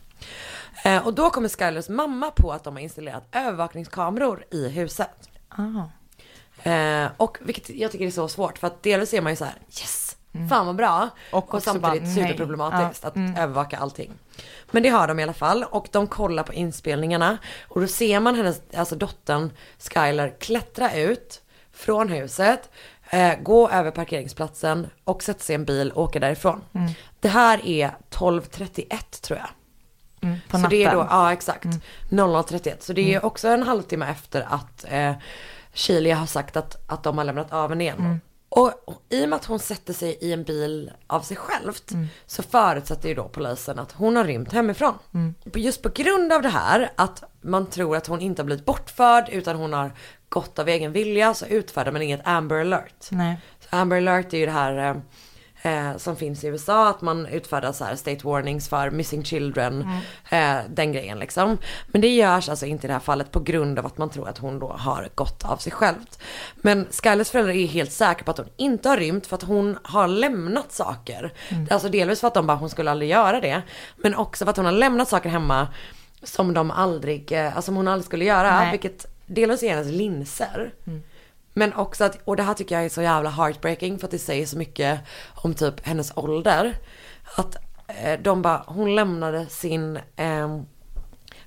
[0.84, 5.30] Eh, och då kommer Skylers mamma på att de har installerat övervakningskameror i huset.
[5.50, 6.70] Ah.
[6.70, 9.46] Eh, och vilket jag tycker är så svårt för att delvis är man ju så
[9.46, 10.18] här yes,
[10.50, 10.98] fan vad bra.
[10.98, 11.10] Mm.
[11.32, 13.32] Och Och, samtidigt superproblematiskt Ja, mm.
[13.32, 14.14] att övervaka allting.
[14.72, 18.20] Men det har de i alla fall och de kollar på inspelningarna och då ser
[18.20, 21.42] man hennes, alltså dottern Skyler klättra ut
[21.74, 22.70] från huset,
[23.10, 26.62] eh, gå över parkeringsplatsen och sätta sig i en bil och åka därifrån.
[26.74, 26.92] Mm.
[27.26, 29.50] Det här är 12.31 tror jag.
[30.22, 30.70] Mm, på så natten.
[30.70, 31.66] det är då, ja exakt,
[32.10, 32.76] 00.31.
[32.80, 35.14] Så det är också en halvtimme efter att eh,
[35.74, 38.20] Chilia har sagt att, att de har lämnat av henne igen.
[38.50, 41.92] Och, och i och med att hon sätter sig i en bil av sig självt
[42.26, 44.94] så förutsätter ju då polisen att hon har rymt hemifrån.
[45.54, 49.30] Just på grund av det här, att man tror att hon inte har blivit bortförd
[49.30, 49.92] utan hon har
[50.30, 53.08] gått av egen vilja så utfärdar man inget Amber alert.
[53.10, 53.38] Nej.
[53.60, 55.02] Så Amber alert är ju det här
[55.66, 59.88] eh, som finns i USA, att man utfärdar så här state warnings för missing children,
[60.30, 61.58] eh, den grejen liksom.
[61.88, 64.30] Men det görs alltså inte i det här fallet på grund av att man tror
[64.30, 66.20] att hon då har gått av sig självt.
[66.56, 69.78] Men Skylers föräldrar är helt säkra på att hon inte har rymt för att hon
[69.84, 71.34] har lämnat saker.
[71.70, 73.62] Alltså delvis för att de bara, hon skulle aldrig göra det.
[73.96, 75.68] Men också för att hon har lämnat saker hemma
[76.24, 78.60] som de aldrig, eh, alltså som hon aldrig skulle göra.
[78.60, 78.72] Nej.
[78.72, 80.74] Vilket delvis är hennes linser.
[81.58, 84.20] Men också att, och det här tycker jag är så jävla heartbreaking för att det
[84.20, 85.00] säger så mycket
[85.36, 86.78] om typ hennes ålder.
[87.38, 87.56] Att
[87.88, 90.62] eh, de bara, hon lämnade sin eh,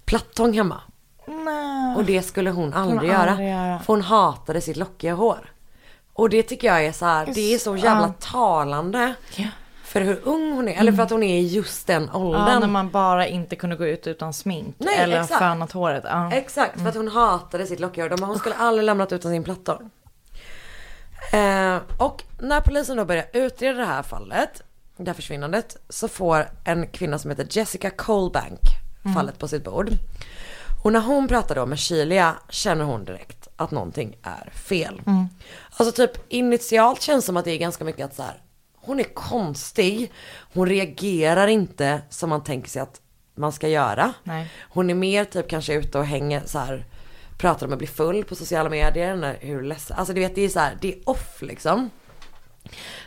[0.05, 0.81] plattång hemma.
[1.27, 1.97] Nej.
[1.97, 3.79] Och det skulle hon aldrig, aldrig göra, göra.
[3.79, 5.53] För hon hatade sitt lockiga hår.
[6.13, 9.15] Och det tycker jag är så här, det är så jävla talande.
[9.37, 9.49] Ja.
[9.89, 12.49] För hur ung hon är, eller för att hon är i just den åldern.
[12.49, 14.77] Ja, när man bara inte kunde gå ut utan smink.
[14.79, 15.39] Nej, eller exakt.
[15.39, 16.05] fönat håret.
[16.07, 16.33] Ja.
[16.33, 18.11] Exakt, för att hon hatade sitt lockiga hår.
[18.11, 19.91] De bara, Hon skulle aldrig lämnat utan sin plattång.
[21.33, 24.63] Eh, och när polisen då börjar utreda det här fallet,
[24.97, 28.61] det här försvinnandet, så får en kvinna som heter Jessica Colbank
[29.15, 29.91] fallet på sitt bord.
[30.85, 35.01] Och när hon pratar då med Chilia känner hon direkt att någonting är fel.
[35.77, 38.35] Alltså typ initialt känns som att det är ganska mycket att så här,
[38.89, 40.13] hon är konstig,
[40.55, 43.01] hon reagerar inte som man tänker sig att
[43.35, 44.13] man ska göra.
[44.23, 44.51] Nej.
[44.61, 46.85] Hon är mer typ kanske ute och hänger så här,
[47.39, 50.45] pratar om att bli full på sociala medier, när, hur ledsen, alltså du vet det
[50.45, 51.91] är så här, det är off liksom.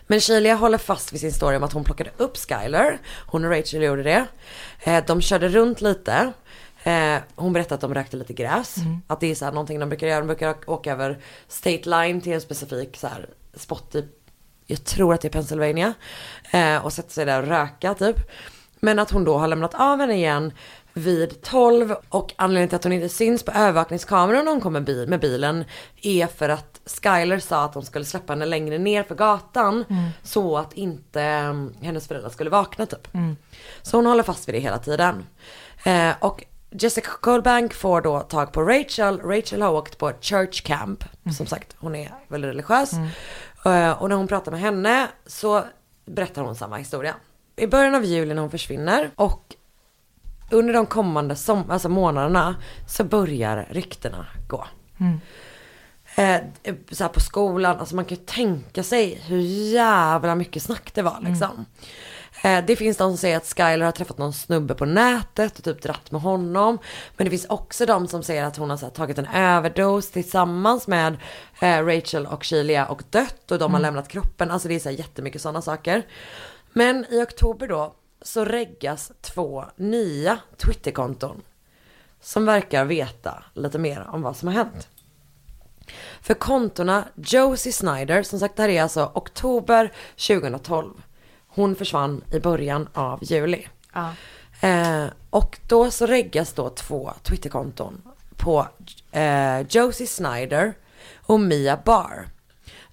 [0.07, 2.99] Men Chilia håller fast vid sin story om att hon plockade upp Skyler.
[3.27, 4.25] Hon och Rachel gjorde det.
[4.83, 6.33] Eh, de körde runt lite.
[6.83, 8.75] Eh, hon berättade att de rökte lite gräs.
[9.07, 10.19] Att det är så här någonting de brukar göra.
[10.19, 14.07] De brukar åka över State Line till en specifik så här spot i,
[14.71, 15.93] jag tror att det är Pennsylvania.
[16.51, 18.15] Eh, och sätta sig där och röka typ.
[18.79, 20.53] Men att hon då har lämnat av henne igen
[20.93, 25.19] vid 12 och anledningen till att hon inte syns på övervakningskameran när hon kommer med
[25.19, 25.65] bilen
[26.01, 29.85] är för att Skyler sa att de skulle släppa henne längre ner för gatan
[30.23, 33.07] så att inte um, hennes föräldrar skulle vakna typ.
[33.81, 35.25] Så hon håller fast vid det hela tiden.
[35.83, 39.19] Eh, och Jessica Colbank får då tag på Rachel.
[39.19, 41.03] Rachel har åkt på church camp.
[41.37, 42.91] Som sagt, hon är väldigt religiös.
[43.65, 45.63] Eh, och när hon pratar med henne så
[46.05, 47.15] berättar hon samma historia.
[47.55, 49.55] I början av juli när hon försvinner och
[50.51, 52.55] under de kommande som, alltså månaderna
[52.87, 54.65] så börjar ryktena gå.
[56.15, 56.41] Eh,
[56.91, 59.39] så på skolan, alltså man kan ju tänka sig hur
[59.71, 61.49] jävla mycket snack det var liksom.
[61.51, 61.63] Eh,
[62.41, 65.81] det finns de som säger att Skyler har träffat någon snubbe på nätet och typ
[65.81, 66.77] dratt med honom.
[67.17, 71.17] Men det finns också de som säger att hon har tagit en överdos tillsammans med
[71.61, 74.51] eh, Rachel och Shelia och dött och de har lämnat kroppen.
[74.51, 76.05] Alltså det är så här jättemycket sådana saker.
[76.73, 81.41] Men i oktober då så reggas två nya Twitterkonton
[82.21, 84.87] som verkar veta lite mer om vad som har hänt.
[86.21, 89.91] För kontona Josie Snyder, som sagt det här är alltså oktober
[90.27, 90.93] 2012.
[91.53, 93.67] Hon försvann i början av juli.
[93.93, 94.13] Ja.
[94.61, 98.01] Eh, och då så reggas då två Twitterkonton
[98.37, 98.67] på
[99.11, 100.73] eh, Josie Snyder
[101.15, 102.27] och Mia Barr.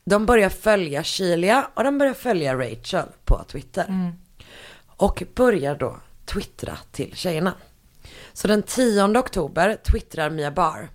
[0.05, 4.13] De börjar följa Shelia och de börjar följa Rachel på Twitter.
[4.87, 7.55] Och börjar då twittra till tjejerna.
[8.33, 10.89] Så den 10 oktober twittrar Mia Barr.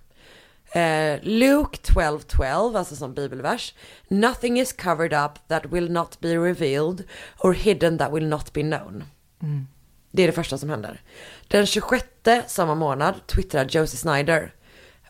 [0.74, 3.74] Eh, Luke 12:12, alltså som bibelvers.
[4.08, 7.04] Nothing is covered up that will not be revealed
[7.38, 9.04] or hidden that will not be known.
[10.10, 11.00] Det är det första som händer.
[11.48, 12.06] Den 26
[12.46, 14.54] samma månad twittrar Josie Snyder.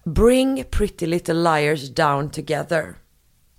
[0.05, 2.95] Bring pretty little liars down together.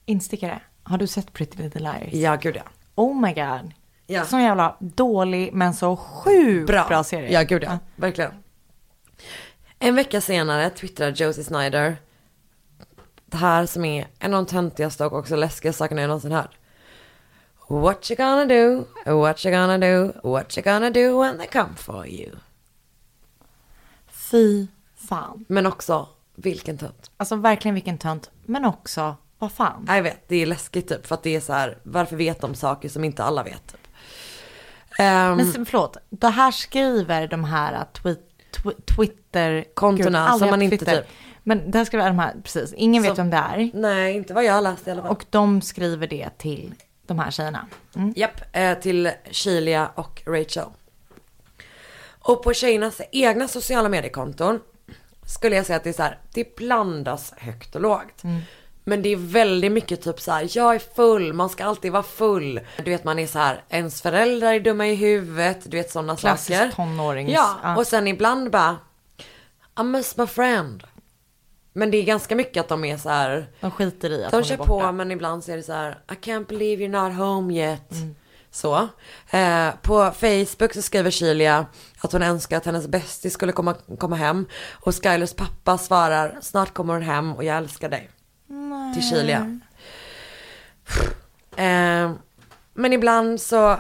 [0.06, 2.14] Instickare, har du sett Pretty Little Liars?
[2.14, 2.64] Ja, gud ja.
[2.96, 3.74] Oh my god.
[4.08, 4.26] Ja.
[4.26, 7.32] Sån jävla dålig men så sjukt bra, serie.
[7.32, 7.80] Ja, gud ja.
[7.96, 8.32] Verkligen.
[9.80, 11.98] En vecka senare twittrar Josie Snyder.
[13.26, 16.58] Det här som är en av de töntigaste och också läskiga sakerna jag någonsin hört.
[17.68, 18.86] What you gonna do,
[19.20, 22.32] what you gonna do, what you gonna do when they come for you.
[24.08, 25.46] Fy fan.
[25.48, 27.12] Men också, vilken tönt.
[27.18, 28.30] Alltså verkligen vilken tönt.
[28.46, 29.86] Men också, vad fan.
[29.88, 31.08] Jag vet, det är läskigt typ.
[31.08, 33.68] För att det är så här, varför vet de saker som inte alla vet?
[33.68, 33.88] Typ.
[35.00, 38.18] Ehm, Men sen, förlåt, det här skriver de här twi
[38.64, 39.66] twi Twitter...
[39.74, 40.98] Kontona Gud, aldrig som man inte Twitter.
[41.02, 41.08] typ-
[41.44, 42.74] Men det här skriver de här, precis.
[42.74, 43.72] Ingen vet Som- vem det är.
[43.74, 45.12] nej, inte vad jag har läst i alla fall.
[45.12, 46.74] Och de skriver det till
[47.08, 47.68] de här tjejerna.
[47.96, 48.14] Mm.
[48.16, 50.66] Japp, eh, till Shelia och Rachel.
[52.20, 54.60] Och på tjejernas egna sociala mediekonton
[55.26, 58.24] skulle jag säga att det är så här, det blandas högt och lågt.
[58.88, 62.04] Men det är väldigt mycket typ så här, jag är full, man ska alltid vara
[62.04, 62.60] full.
[62.84, 66.16] Du vet man är så här, ens föräldrar är dumma i huvudet, du vet sådana
[66.16, 66.72] Klassisk saker.
[66.76, 67.76] tonårings- Ja, ja.
[67.78, 68.78] och sen ibland bara,
[69.80, 70.84] I miss my friend.
[71.74, 74.38] Men det är ganska mycket att de är så här, De skiter i att de
[74.38, 74.86] hon kör är borta.
[74.88, 77.90] på men ibland så är det så här I can't believe you're not home yet.
[78.52, 78.88] Så.
[79.30, 81.66] Eh, på Facebook så skriver Shelia
[82.02, 84.46] att hon önskar att hennes bästis skulle komma, komma hem.
[84.74, 88.10] Och Skylers pappa svarar snart kommer hon hem och jag älskar dig.
[88.94, 89.60] Till Shelia.
[91.56, 92.12] Eh,
[92.74, 93.80] men ibland så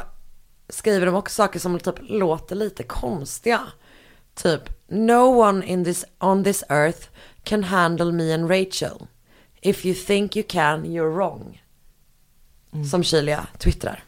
[0.70, 3.62] skriver de också saker som typ låter lite konstiga.
[4.34, 7.10] Typ, no one in this, on this earth
[7.44, 9.08] can handle me and Rachel.
[9.62, 11.62] If you think you can, you're wrong.
[12.92, 14.04] Som Shelia twittrar.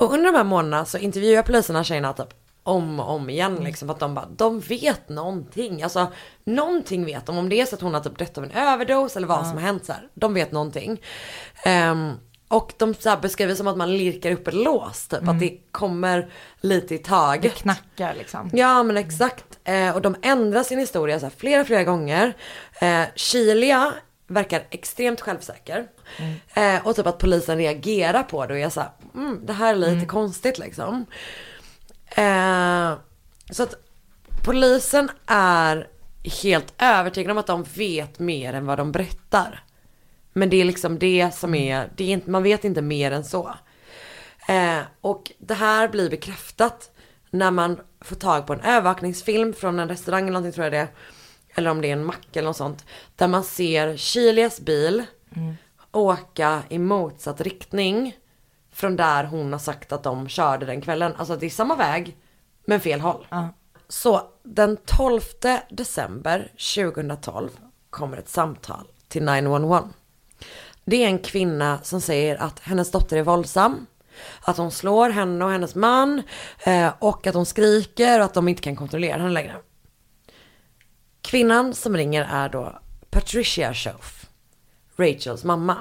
[0.00, 3.88] Och under de här månaderna så intervjuar poliserna tjejerna typ om och om igen liksom.
[3.88, 5.82] För att de bara, de vet någonting.
[5.82, 6.06] Alltså
[6.44, 7.38] någonting vet de.
[7.38, 9.52] Om det är så att hon har typ dött av en överdos eller vad som
[9.56, 10.08] har hänt så här.
[10.14, 11.02] De vet någonting.
[11.64, 12.12] Ehm,
[12.48, 15.28] och de så beskriver som att man lirkar upp ett lås typ.
[15.28, 17.54] Att det kommer lite i Det taget.
[17.54, 18.50] knackar liksom.
[18.52, 19.44] Ja men exakt.
[19.64, 22.32] Eh, och de ändrar sin historia så här flera, flera gånger.
[22.80, 23.06] Eh,
[24.26, 25.86] verkar extremt självsäker.
[26.54, 29.70] Eh, och typ att polisen reagerar på det och är så här, mm, det här
[29.70, 31.06] är lite konstigt liksom.
[32.16, 32.98] Eh,
[33.50, 33.74] så att
[34.44, 35.88] polisen är
[36.42, 39.64] helt övertygade om att de vet mer än vad de berättar.
[40.32, 43.24] Men det är liksom det som är, det är inte, man vet inte mer än
[43.24, 43.54] så.
[44.48, 46.90] Eh, och det här blir bekräftat
[47.30, 50.78] när man får tag på en övervakningsfilm från en restaurang eller någonting tror jag det
[50.78, 50.88] är.
[51.54, 52.84] Eller om det är en mack eller något sånt.
[53.16, 55.04] Där man ser Chilias bil
[55.92, 58.16] åka i motsatt riktning.
[58.72, 61.14] Från där hon har sagt att de körde den kvällen.
[61.16, 62.16] Alltså det är samma väg
[62.66, 63.26] men fel håll.
[63.88, 65.20] Så den 12
[65.70, 67.48] december 2012
[67.90, 69.88] kommer ett samtal till 911.
[70.84, 73.86] Det är en kvinna som säger att hennes dotter är våldsam.
[74.40, 76.22] Att hon slår henne och hennes man.
[76.58, 79.56] Eh, och att hon skriker och att de inte kan kontrollera henne längre.
[81.22, 82.78] Kvinnan som ringer är då
[83.10, 84.26] Patricia Schoaf.
[84.96, 85.76] Rachels mamma.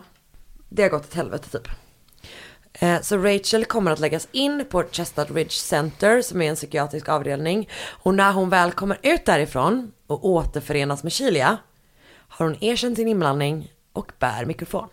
[0.69, 1.67] Det har gått åt helvete typ.
[2.73, 7.09] Eh, så Rachel kommer att läggas in på Chestnut Ridge Center som är en psykiatrisk
[7.09, 7.69] avdelning.
[7.87, 11.57] Och när hon väl kommer ut därifrån och återförenas med Chilia
[12.27, 14.87] har hon erkänt sin inblandning och bär mikrofon.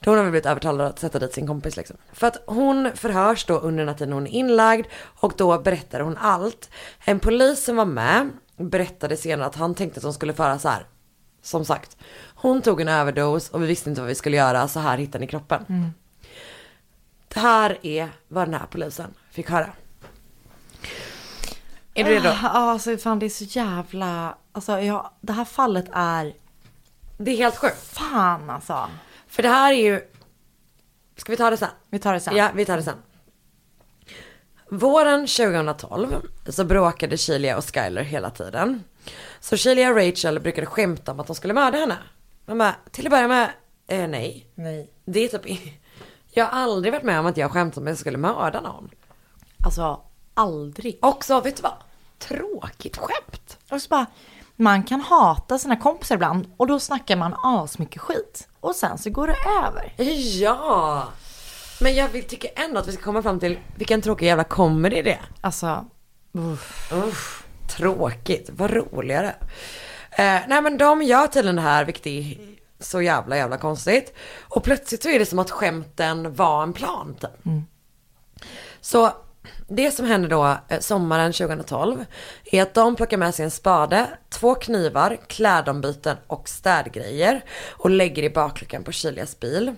[0.00, 1.96] Då hon har väl blivit övertalad att sätta dit sin kompis liksom.
[2.12, 6.00] För att hon förhörs då under den här tiden hon är inlagd och då berättar
[6.00, 6.70] hon allt.
[7.04, 10.68] En polis som var med berättade senare att han tänkte att hon skulle föra så
[10.68, 10.86] här.
[11.42, 11.96] Som sagt,
[12.34, 15.18] hon tog en överdos och vi visste inte vad vi skulle göra, så här hittade
[15.24, 15.64] ni kroppen.
[15.68, 15.90] Mm.
[17.34, 19.70] Det här är vad den här polisen fick höra.
[21.94, 22.28] Är du redo?
[22.28, 26.34] Ja, alltså fan det är så jävla, alltså ja, det här fallet är,
[27.18, 27.76] Det är helt sjukt.
[27.76, 28.90] fan alltså.
[29.28, 30.00] För det här är ju...
[31.16, 31.68] Ska vi ta det sen?
[31.90, 32.36] Vi tar det sen.
[32.36, 32.96] Ja, vi tar det sen.
[34.70, 36.16] Våren 2012
[36.48, 38.84] så bråkade Chilia och Skyler hela tiden.
[39.40, 41.98] Så Chilia och Rachel brukade skämta om att de skulle mörda henne.
[42.46, 43.50] De bara, till att börja med,
[43.86, 44.46] eh, nej.
[44.54, 44.90] Nej.
[45.04, 45.58] Det är typ,
[46.34, 48.90] jag har aldrig varit med om att jag skämtat om att jag skulle mörda någon.
[49.64, 50.00] Alltså
[50.34, 50.98] aldrig.
[51.02, 51.72] Också, vet du vad?
[52.18, 53.58] Tråkigt skämt.
[53.70, 54.06] Och så bara,
[54.56, 58.48] man kan hata sina kompisar ibland och då snackar man asmycket skit.
[58.60, 59.92] Och sen så går det över.
[60.42, 61.04] Ja.
[61.80, 65.02] Men jag vill, tycker ändå att vi ska komma fram till vilken tråkig jävla comedy
[65.02, 65.24] det är.
[65.40, 65.84] Alltså,
[66.32, 66.92] uff.
[66.92, 67.42] Usch,
[67.76, 68.50] tråkigt.
[68.52, 69.34] Vad roligare.
[70.10, 72.38] Eh, nej men de gör tydligen det här, vilket är
[72.80, 74.14] så jävla jävla konstigt.
[74.40, 77.16] Och plötsligt så är det som att skämten var en plan.
[77.20, 77.44] typ.
[78.80, 79.12] Så
[79.68, 82.04] det som händer då eh, sommaren 2012
[82.44, 88.22] är att de plockar med sig en spade, två knivar, klädombyten och städgrejer och lägger
[88.22, 89.74] i bakluckan på Chilias bil.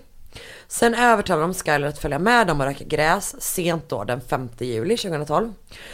[0.69, 4.49] Sen övertalar de Skylar att följa med dem och röka gräs sent då den 5
[4.59, 5.53] juli 2012.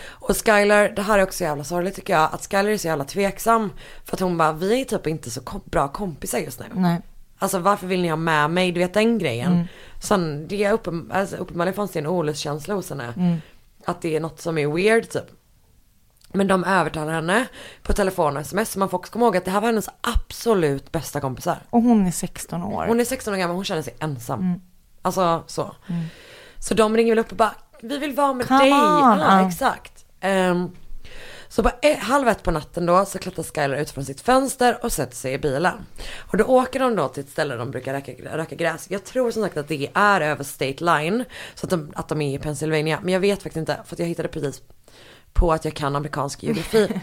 [0.08, 3.04] Och Skylar, det här är också jävla sorgligt tycker jag, att Skylar är så jävla
[3.04, 3.72] tveksam.
[4.04, 6.66] För att hon bara, vi är typ inte så bra kompisar just nu.
[6.74, 7.00] Nej.
[7.38, 8.72] Alltså varför vill ni ha med mig?
[8.72, 9.68] Du vet den grejen.
[10.00, 13.40] Sen det är uppen, alltså, uppenbarligen fanns det en olustkänsla hos henne.
[13.84, 15.24] Att det är något som är weird typ.
[16.32, 17.46] Men de övertalar henne
[17.82, 18.70] på telefon och sms.
[18.70, 21.58] Så man får också komma ihåg att det här var hennes absolut bästa kompisar.
[21.70, 22.86] Och hon är 16 år.
[22.86, 24.60] Hon är 16 år gammal, hon känner sig ensam.
[25.02, 25.74] Alltså så.
[26.58, 28.72] Så de ringer väl upp och bara, vi vill vara med Come dig.
[28.72, 29.18] on.
[29.18, 30.04] Ja, exakt.
[30.20, 30.70] Ehm,
[31.48, 34.78] så på ett, halv ett på natten då så klättrar Skylar ut från sitt fönster
[34.82, 35.74] och sätter sig i bilen.
[36.18, 38.86] Och då åker de då till ett ställe där de brukar röka, röka gräs.
[38.90, 41.24] Jag tror som sagt att det är över State Line.
[41.54, 42.98] Så att de, att de är i Pennsylvania.
[43.02, 44.62] Men jag vet faktiskt inte för att jag hittade precis
[45.32, 46.88] på att jag kan amerikansk geografi.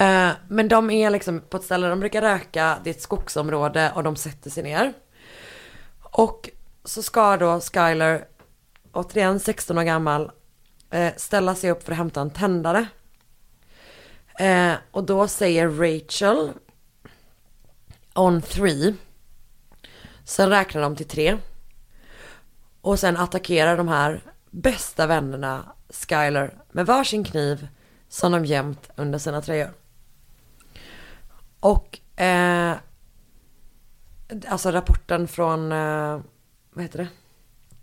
[0.00, 3.92] Eh, men de är liksom på ett ställe de brukar röka, det är ett skogsområde
[3.94, 4.92] och de sätter sig ner.
[6.02, 6.50] Och
[6.84, 8.24] så ska då Skyler,
[8.92, 10.30] återigen 16 år gammal,
[10.90, 12.86] eh, ställa sig upp för att hämta en tändare.
[14.38, 16.50] Eh, och då säger Rachel
[18.14, 18.94] on three.
[20.24, 21.38] Sen räknar de till tre.
[22.80, 27.68] Och sen attackerar de här bästa vännerna Skyler med varsin kniv
[28.08, 29.70] som de gömt under sina tröjor.
[31.60, 32.76] Och eh,
[34.48, 36.20] alltså rapporten från, eh,
[36.70, 37.08] vad heter det?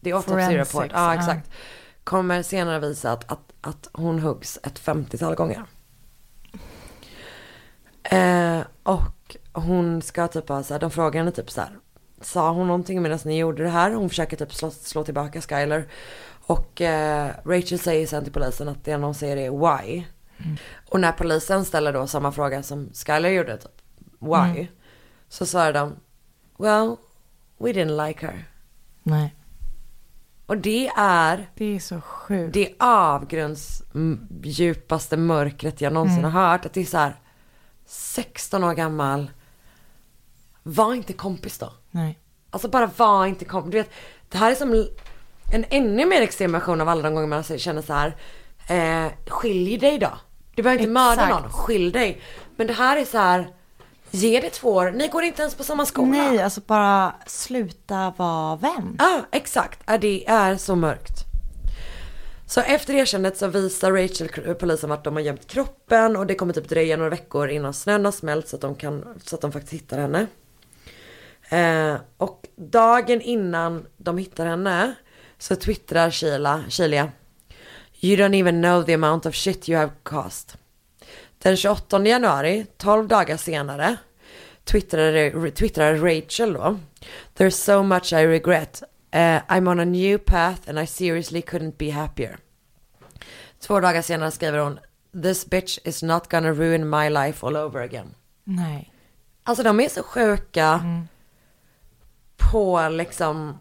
[0.04, 1.16] The Autopsy Report, ja.
[1.16, 1.52] exakt.
[2.04, 5.64] Kommer senare visa att, att, att hon huggs ett 50-tal gånger.
[8.04, 11.78] Eh, och hon ska typ ha så här, de frågar henne typ så här.
[12.22, 13.92] Sa hon någonting medan ni gjorde det här?
[13.92, 15.88] Hon försöker typ slå, slå tillbaka Skyler.
[16.48, 20.04] Och eh, Rachel säger sen till polisen att det hon säger är why.
[20.90, 23.72] Och när polisen ställer då samma fråga som Skyler gjorde, typ
[24.20, 24.68] why?
[25.30, 25.96] Så svarar de,
[26.58, 26.96] well,
[27.58, 28.50] we didn't like her.
[29.04, 29.36] Nej.
[30.46, 32.54] Och det är Det är så sjukt.
[32.54, 33.84] det avgrunds
[34.44, 36.66] djupaste mörkret jag någonsin har hört.
[36.66, 37.16] Att det är så här
[37.86, 39.32] 16 år gammal.
[40.64, 41.74] Var inte kompis då.
[41.92, 42.20] Nej.
[42.50, 43.72] Alltså bara var inte kompis.
[43.72, 43.92] Du vet,
[44.30, 44.88] det här är som
[45.54, 48.16] en ännu mer extrem version av alla de gånger man alltså känner så här.
[48.68, 50.10] Eh, skilj dig då.
[50.56, 51.42] Du behöver inte mörda Exakt.
[51.42, 52.22] någon, skilj dig.
[52.56, 53.48] Men det här är så här.
[54.12, 56.12] Ge det två år, ni går inte ens på samma skola.
[56.12, 58.96] Nej, alltså bara sluta vara vän.
[59.00, 59.80] Ja, exakt.
[59.86, 61.24] Ja, det är så mörkt.
[62.46, 66.54] Så efter erkännandet så visar Rachel polisen vart de har gömt kroppen och det kommer
[66.54, 69.52] typ dröja några veckor innan snön har smält så att de, kan, så att de
[69.52, 70.28] faktiskt hittar henne.
[71.50, 74.96] Eh, och dagen innan de hittar henne
[75.38, 77.12] så twittrar Sheila, Sheila
[78.00, 80.54] You don't even know the amount of shit you have caused.
[81.38, 83.98] Den 28 januari, 12 dagar senare,
[84.64, 86.80] twittrade, twittrade Rachel då.
[87.36, 88.84] There's so much I regret.
[89.14, 92.38] Uh, I'm on a new path and I seriously couldn't be happier.
[93.60, 94.80] Två dagar senare skriver hon
[95.24, 98.16] This bitch is not gonna ruin my life all over again.
[98.44, 98.94] Nej.
[99.44, 100.82] Alltså de är så sjuka
[102.38, 103.60] på liksom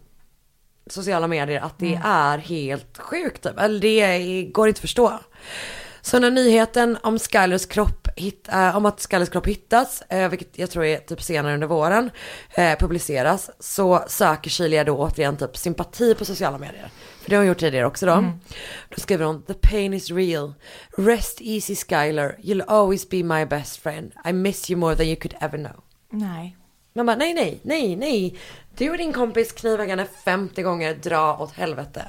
[0.86, 3.42] sociala medier att det är helt sjukt.
[3.42, 3.58] Typ.
[3.58, 5.20] Eller det går inte att förstå.
[6.06, 10.58] Så när nyheten om Skylers kropp, hit, äh, om att Skylers kropp hittats, äh, vilket
[10.58, 12.10] jag tror är typ senare under våren,
[12.54, 16.90] äh, publiceras, så söker Kylia då återigen typ sympati på sociala medier.
[17.22, 18.12] För det har hon gjort tidigare också då.
[18.12, 18.32] Mm.
[18.88, 20.54] Då skriver hon, the pain is real.
[20.96, 24.12] Rest easy Skyler, you'll always be my best friend.
[24.28, 25.84] I miss you more than you could ever know.
[26.10, 26.56] Nej.
[26.96, 28.38] Man bara, nej, nej, nej, nej.
[28.76, 32.04] Du och din kompis henne 50 gånger, dra åt helvete.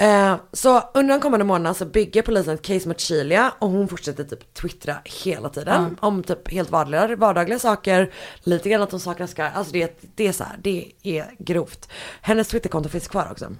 [0.00, 3.88] Eh, så under de kommande månaderna så bygger polisen ett case mot Chilia och hon
[3.88, 8.12] fortsätter typ twittra hela tiden om typ helt vardagliga, vardagliga saker,
[8.42, 11.90] lite grann att hon saknar Sky, alltså det, det är så här, det är grovt.
[12.20, 13.56] Hennes twitterkonto finns kvar också.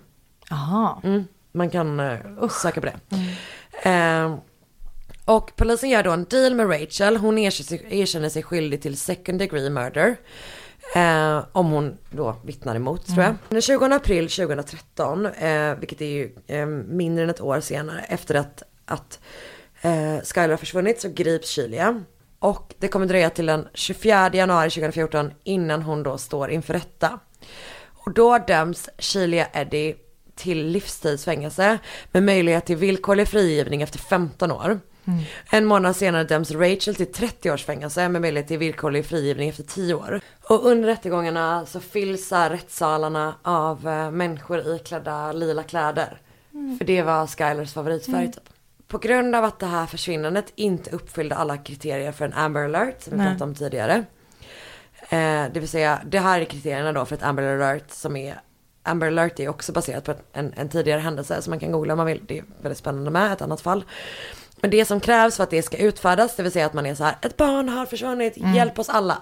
[0.50, 1.00] Jaha.
[1.04, 2.98] Mm, man kan uh, söka på det.
[3.90, 4.34] Eh,
[5.30, 7.16] och polisen gör då en deal med Rachel.
[7.16, 10.16] Hon erkänner sig, skyldig till second degree murder.
[10.94, 13.34] Eh, om hon då vittnar emot tror jag.
[13.48, 18.34] Den 20 april 2013, eh, vilket är ju eh, mindre än ett år senare efter
[18.34, 19.20] att, att
[19.80, 22.04] eh, Skylar har försvunnit så grips Chilia.
[22.38, 27.18] Och det kommer dröja till den 24 januari 2014 innan hon då står inför rätta.
[27.84, 29.94] Och då döms Chilia Eddie
[30.34, 31.78] till livstidsfängelse
[32.12, 34.80] med möjlighet till villkorlig frigivning efter 15 år.
[35.51, 39.62] En månad senare döms Rachel till 30 års fängelse med möjlighet till villkorlig frigivning efter
[39.62, 40.20] 10 år.
[40.42, 46.20] Och under rättegångarna så fylls rättssalarna av eh, människor iklädda lila kläder.
[46.78, 48.48] För det var Skylers favoritfärg typ.
[48.88, 53.03] På grund av att det här försvinnandet inte uppfyllde alla kriterier för en Amber alert
[53.03, 54.05] som vi pratade om tidigare.
[55.09, 58.40] Eh, det vill säga, det här är kriterierna då för ett Amber alert som är
[58.82, 61.96] Amber alert är också baserat på en, en tidigare händelse som man kan googla om
[61.96, 62.20] man vill.
[62.26, 63.84] Det är väldigt spännande med ett annat fall.
[64.61, 66.94] Men det som krävs för att det ska utfärdas, det vill säga att man är
[66.94, 69.18] så här, ett barn har försvunnit, hjälp oss alla.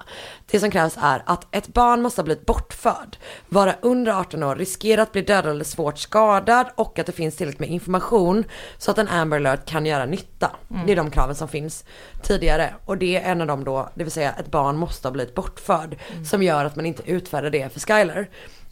[0.50, 3.16] Det som krävs är att ett barn måste ha blivit bortförd,
[3.48, 7.36] vara under 18 år, riskera att bli dödad eller svårt skadad och att det finns
[7.36, 8.44] tillräckligt med information
[8.78, 10.50] så att en Amber alert kan göra nytta.
[10.86, 11.84] Det är de kraven som finns
[12.22, 15.12] tidigare och det är en av dem då, det vill säga ett barn måste ha
[15.12, 15.96] blivit bortförd
[16.30, 18.28] som gör att man inte utfärdar det för Skyler.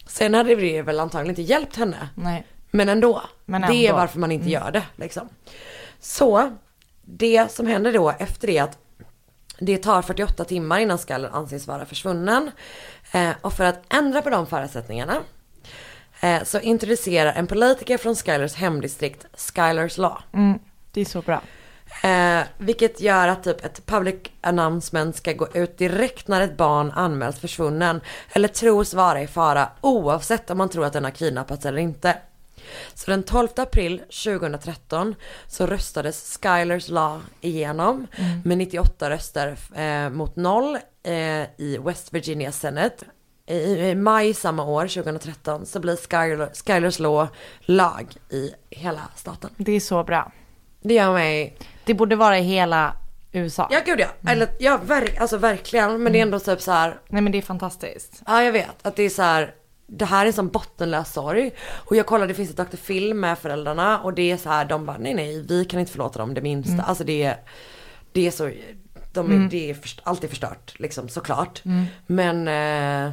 [0.07, 2.09] Sen hade det väl antagligen inte hjälpt henne.
[2.14, 2.47] Nej.
[2.71, 3.23] Men ändå.
[3.45, 3.85] Men Det är ändå.
[3.85, 3.97] Mm.
[3.97, 5.29] varför man inte gör det liksom.
[6.07, 6.57] Så
[7.03, 8.79] det som händer då efter det att
[9.59, 12.51] det tar 48 timmar innan skallen anses vara försvunnen.
[13.13, 15.17] Eh, och för att ändra på de förutsättningarna
[16.21, 20.19] eh, så introducerar en politiker från Skylers hemdistrikt Skylers Law.
[20.33, 20.59] Mm.
[20.93, 21.43] Det är så bra.
[22.03, 26.93] Eh, vilket gör att typ ett public announcement ska gå ut direkt när ett barn
[26.93, 28.01] anmäls försvunnen
[28.33, 32.17] eller tros vara i fara oavsett om man tror att den har kidnappats eller inte.
[32.95, 35.14] Så den 12 april 2013
[35.49, 38.07] så röstades Skylers Law igenom
[38.45, 43.05] med 98 röster eh, mot noll eh, i West Virginia Senate.
[43.49, 47.29] I, I maj samma år, 2013, så blir Skyler, Skylers Law
[47.61, 49.51] lag i hela staten.
[49.57, 50.33] Det är så bra.
[50.83, 52.97] Det gör mig Det borde vara i hela
[53.33, 53.69] USA.
[53.71, 56.99] Ja gud ja, eller ja verk, alltså verkligen men det är ändå typ så här,
[57.09, 58.23] Nej men det är fantastiskt.
[58.27, 59.55] ja jag vet att det är så här,
[59.87, 61.51] det här är sån bottenlös sorg.
[61.74, 62.76] Och jag kollade, det finns ett Dr.
[62.76, 65.93] Phil med föräldrarna och det är så här, de bara nej nej vi kan inte
[65.93, 66.82] förlåta dem det minsta.
[66.82, 67.37] Alltså det är,
[68.12, 68.51] det är så,
[69.12, 71.62] de är, det är först, alltid förstört liksom såklart.
[72.07, 73.12] Men eh,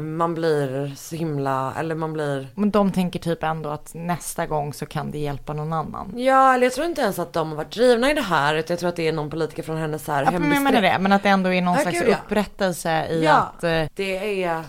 [0.00, 4.72] man blir så himla, eller man blir Men de tänker typ ändå att nästa gång
[4.74, 6.12] så kan det hjälpa någon annan.
[6.16, 8.54] Ja, eller jag tror inte ens att de har varit drivna i det här.
[8.54, 10.62] Utan jag tror att det är någon politiker från hennes här Ja, men hemdistrikt.
[10.64, 12.16] menar det, men att det ändå är någon Ja, slags gud, ja.
[12.24, 13.64] upprättelse i Ja, att...
[13.64, 14.62] eh, det är...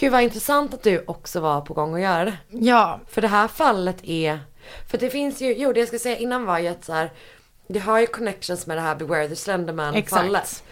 [0.00, 2.36] Gud vad intressant att du också var på gång att göra det.
[2.48, 4.38] Ja, För det här fallet är...
[4.90, 7.10] För det finns ju, jo det jag ska säga innan var ju att så här,
[7.68, 10.64] det har ju connections med det här Beware the Slenderman fallet.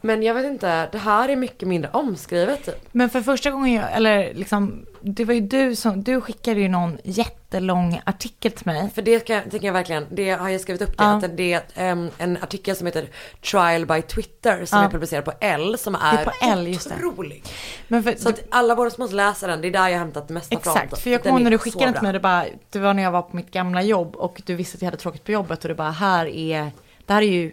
[0.00, 2.88] Men jag vet inte, det här är mycket mindre omskrivet typ.
[2.92, 6.68] men för första gången jag, eller liksom, det var ju du som, du skickade ju
[6.68, 8.90] någon jättelång artikel till mig.
[8.94, 11.16] För det kan, tänker jag verkligen, det har jag skrivit upp det, Ja.
[11.16, 13.08] att det är em, en artikel som heter
[13.50, 14.84] Trial by Twitter som Ja.
[14.84, 17.44] är publicerad på L som är, är på L, otrolig.
[17.88, 20.28] Men för, Så att alla våra måste läsa den, det är där jag har hämtat
[20.28, 20.54] det mesta.
[20.54, 22.78] Exakt, för jag kommer ihåg är när du skickade den till mig, det, bara, det
[22.78, 25.24] var när jag var på mitt gamla jobb och du visste att jag hade tråkigt
[25.24, 26.70] på jobbet och det bara, här är,
[27.06, 27.52] det här är ju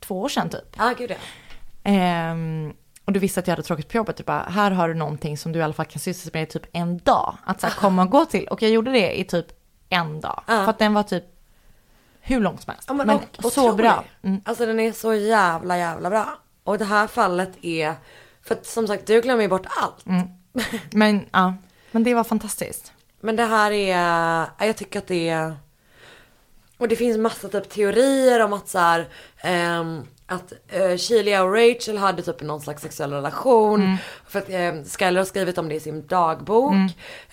[0.00, 0.76] två år sedan typ.
[0.78, 1.16] Ja, gud ja.
[1.84, 2.72] Ehm,
[3.04, 5.38] och du visste att jag hade tråkigt på jobbet, du bara, här har du någonting
[5.38, 7.36] som du i alla fall kan sysselsätta med i typ en dag.
[7.44, 8.48] Att så här, komma och gå till.
[8.48, 9.46] Och jag gjorde det i typ
[9.88, 10.42] en dag.
[10.46, 10.64] Ja.
[10.64, 11.24] För att den var typ
[12.20, 12.84] hur lång som helst.
[12.88, 13.76] Ja, men men och- så otrolig.
[13.76, 14.04] bra.
[14.22, 14.40] Mm.
[14.44, 16.38] Alltså den är så jävla jävla bra.
[16.64, 17.94] Och det här fallet är,
[18.42, 20.06] för att som sagt du glömmer ju bort allt.
[20.06, 20.28] Mm.
[20.90, 21.54] Men ja,
[21.90, 22.92] men det var fantastiskt.
[23.20, 23.98] Men det här är,
[24.58, 25.56] ja, jag tycker att det är
[26.78, 29.08] Och det finns massa typ teorier om att så här,
[29.40, 33.82] ehm, att uh, Sheila och Rachel hade typ någon slags sexuell relation.
[33.82, 33.96] Mm.
[34.28, 36.74] För att uh, Skyler har skrivit om det i sin dagbok.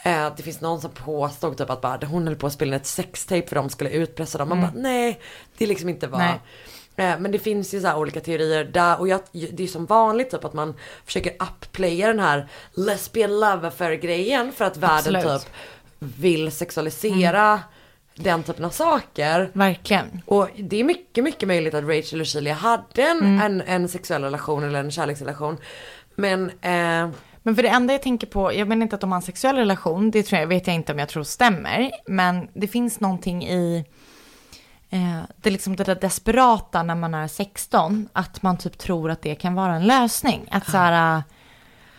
[0.04, 2.86] Eh, det finns någon som påstod typ att bara, hon höll på att spela ett
[2.86, 4.50] sextape för de skulle utpressa dem.
[4.50, 5.20] Man bara nej,
[5.58, 6.22] det är liksom inte vad.
[6.22, 6.36] Mm.
[6.96, 7.12] Nej.
[7.12, 10.32] Eh, Men det finns ju så olika teorier där och jag, det är som vanligt
[10.32, 10.76] typ att man
[11.06, 15.42] försöker upplaya den här lesbian love affair grejen för att världen Absolut.
[15.42, 15.52] typ
[16.00, 17.60] vill sexualisera
[18.24, 19.50] den typen av saker.
[19.54, 20.22] Verkligen.
[20.26, 23.42] Och det är mycket, mycket möjligt att Rachel och Sheila hade en, Mm.
[23.42, 25.58] en, en sexuell relation eller en kärleksrelation.
[26.16, 27.10] Men eh,
[27.44, 29.56] Men för det enda jag tänker på, jag menar inte att de har en sexuell
[29.56, 31.92] relation, det tror jag, vet jag inte om jag tror stämmer.
[32.08, 33.86] Men det finns någonting i
[34.90, 39.12] eh, det, är liksom det där desperata när man är 16, att man typ tror
[39.12, 40.48] att det kan vara en lösning.
[40.52, 41.24] Att så här,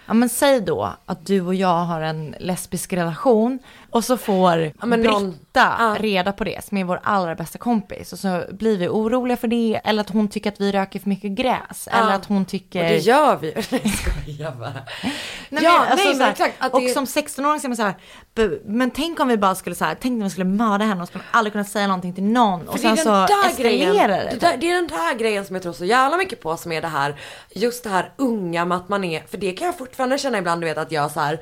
[0.07, 3.59] ja men säg då att du och jag har en lesbisk relation
[3.91, 5.97] och så får någon- Britta Ja.
[6.01, 8.13] reda på det, som är vår allra bästa kompis.
[8.13, 11.09] Och så blir vi oroliga för det, eller att hon tycker att vi röker för
[11.09, 11.89] mycket gräs.
[11.93, 12.83] Eller att hon tycker...
[12.83, 13.55] och det gör vi ju.
[13.71, 14.73] Nej jag skojar bara.
[15.49, 17.95] Nej, Ja, alltså, nej, men exakt, och det- som 16-åring så är man så här,
[18.35, 21.03] "Bu- men tänk om vi bara skulle så här, tänk om vi skulle mörda henne
[21.03, 24.37] och skulle aldrig kunna säga någonting till någon och sen så eskalerar det, det.
[24.41, 26.81] där, det är den där grejen som jag tror så jävla mycket på som är
[26.83, 27.17] det här,
[27.55, 30.61] just det här unga med att man är, för det kan jag fortfarande känna ibland
[30.63, 31.41] du vet att jag så här,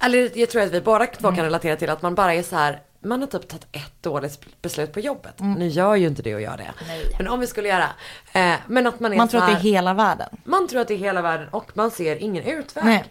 [0.00, 1.36] eller jag tror att vi båda två Mm.
[1.36, 4.40] kan relatera till att man bara är så här, man har typ tagit ett dåligt
[4.62, 5.34] beslut på jobbet.
[5.38, 6.62] Nu gör ju inte det och gör det.
[6.62, 6.74] Mm.
[6.88, 7.04] Nej.
[7.18, 7.86] Men om vi skulle göra.
[8.32, 10.28] Eh, men att man är Man tror att det här, är hela världen.
[10.44, 12.84] man tror att det är hela världen och man ser ingen utväg.
[12.84, 13.04] Nej.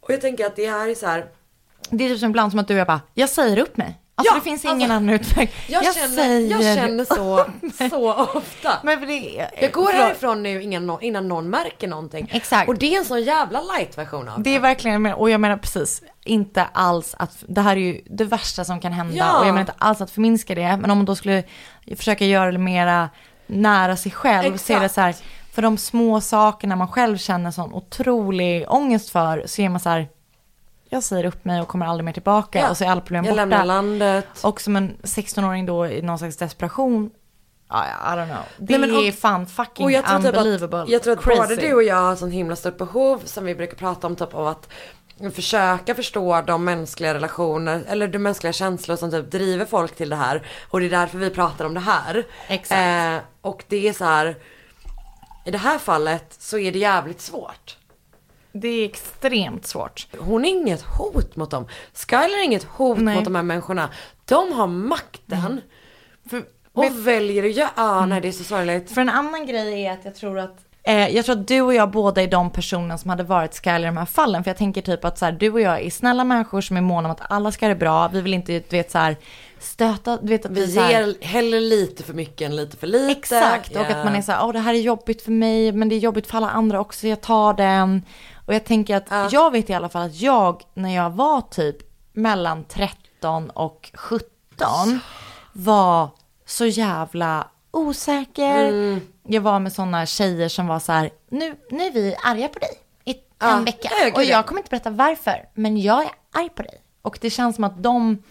[0.00, 1.26] Och jag tänker att det här är så här,
[1.90, 3.98] Det är typ som ibland som att du och jag bara, jag säger upp mig.
[4.18, 5.50] Alltså Ja, det finns alltså, ingen annan utväg.
[5.66, 7.46] jag, känner, jag känner så,
[7.90, 8.72] så ofta.
[8.82, 10.04] Men det, Jag går förlåt.
[10.04, 12.28] härifrån nu innan någon, innan någon märker någonting.
[12.32, 12.68] Exakt.
[12.68, 15.56] Och det är en sån jävla light version av Det är verkligen, och jag menar
[15.56, 19.14] precis, inte alls att, det här är ju det värsta som kan hända.
[19.16, 19.38] Ja.
[19.38, 21.42] Och jag menar inte alls att förminska det, men om man då skulle
[21.96, 23.08] försöka göra det mera
[23.46, 24.94] nära sig själv, så är det Exakt.
[24.94, 25.14] så här,
[25.52, 29.88] för de små sakerna man själv känner sån otrolig ångest för, så är man så
[29.88, 30.08] här,
[30.90, 32.70] jag säger upp mig och kommer aldrig mer tillbaka Ja.
[32.70, 33.64] och så är alla problem Jag lämnar borta.
[33.64, 34.26] landet.
[34.42, 37.10] Och som en 16-åring då i någon slags desperation,
[37.70, 38.44] I don't know.
[38.58, 40.82] Det Nej, men och- är fan fucking Och jag tror, typ unbelievable.
[40.82, 41.40] att, jag tror att Crazy.
[41.40, 44.34] både du och jag har sån himla stort behov som vi brukar prata om typ
[44.34, 44.68] av att
[45.34, 50.16] försöka förstå de mänskliga relationer eller de mänskliga känslor som typ driver folk till det
[50.16, 50.46] här.
[50.70, 52.26] Och det är därför vi pratar om det här.
[52.48, 52.80] Exakt.
[52.80, 54.36] Eh, och det är så här.
[55.44, 57.76] I det här fallet så är det jävligt svårt.
[58.60, 60.06] Det är extremt svårt.
[60.18, 61.66] Hon är inget hot mot dem.
[61.94, 63.14] Skyler är inget hot Nej.
[63.16, 63.88] mot de här människorna.
[64.24, 65.60] De har makten.
[66.30, 66.42] För,
[66.72, 68.90] Och väljer att göra, ah, nej det är så sorgligt.
[68.90, 71.74] För en annan grej är att jag tror att eh, jag tror att du och
[71.74, 74.44] jag båda är de personerna som hade varit Skyler i de här fallen.
[74.44, 76.80] För jag tänker typ att så här, du och jag är snälla människor som är
[76.80, 78.08] måna om att alla ska ha det bra.
[78.08, 79.16] Vi vill inte, du vet så här,
[79.58, 82.76] stöta, du vet att Vi vi, så här, ger hellre lite för mycket än lite
[82.76, 83.12] för lite.
[83.18, 83.96] Exakt, och Ja.
[83.96, 85.98] att man är så här, åh det här är jobbigt för mig, men det är
[85.98, 88.02] jobbigt för alla andra också, jag tar den.
[88.48, 89.28] Och jag tänker att, Ja.
[89.32, 91.76] jag vet i alla fall att jag, när jag var typ
[92.12, 95.00] mellan 13 och 17,
[95.52, 96.08] var
[96.46, 98.68] så jävla osäker.
[98.68, 99.00] Mm.
[99.26, 102.58] Jag var med sådana tjejer som var så här, nu, nu är vi arga på
[102.58, 102.70] dig
[103.04, 103.88] i Ja, en vecka.
[103.98, 104.28] ja, gud, och ja.
[104.28, 106.82] jag kommer inte berätta varför, men jag är arg på dig.
[107.02, 108.22] Och det känns som att de,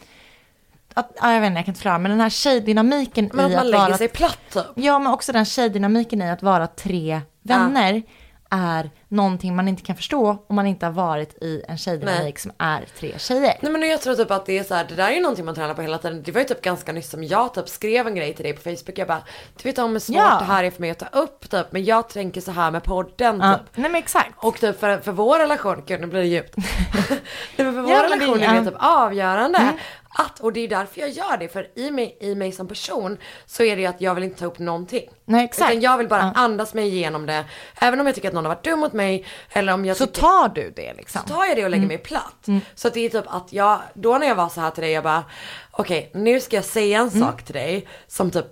[0.93, 3.51] att, ja, jag vet inte, jag kan inte förklara, men den här tjejdynamiken Men att
[3.51, 4.63] i man att lägger vara sig platt typ.
[4.75, 8.03] Ja, men också den tjejdynamiken i att vara tre vänner
[8.49, 12.51] är någonting man inte kan förstå om man inte har varit i en tjejdynamik som
[12.57, 13.57] är tre tjejer.
[13.61, 15.45] Nej men jag tror typ att det är så här, det där är ju någonting
[15.45, 16.23] man tränar på hela tiden.
[16.23, 18.61] Det var ju typ ganska nyss som jag typ skrev en grej till dig på
[18.61, 18.97] Facebook.
[18.97, 19.21] Jag bara,
[19.57, 20.35] du vet om hur svårt Ja.
[20.39, 21.67] det här är för mig att ta upp typ.
[21.71, 23.67] Men jag tänker så här med podden Ja, typ.
[23.77, 24.31] nej men exakt.
[24.37, 26.55] Och typ för, för vår relation, gud nu blir det djupt.
[26.57, 27.17] Nej,
[27.57, 28.45] men för vår Ja, relation är det.
[28.45, 28.65] Mm.
[28.65, 29.73] typ avgörande.
[30.19, 33.17] Att, och det är därför jag gör det, för i mig, i mig som person
[33.45, 35.09] så är det ju att jag vill inte ta upp någonting.
[35.25, 35.71] Nej, exakt.
[35.71, 36.31] Utan jag vill bara Ja.
[36.35, 37.45] andas mig igenom det.
[37.81, 40.05] Även om jag tycker att någon har varit dum mot mig, eller om jag Så
[40.05, 41.21] tycker, tar du det liksom.
[41.27, 42.45] tar jag det och lägger mig platt.
[42.75, 44.91] Så att det är typ att jag, då när jag var så här till dig,
[44.91, 45.23] jag bara,
[45.71, 48.45] okej nu ska jag säga en sak till dig som typ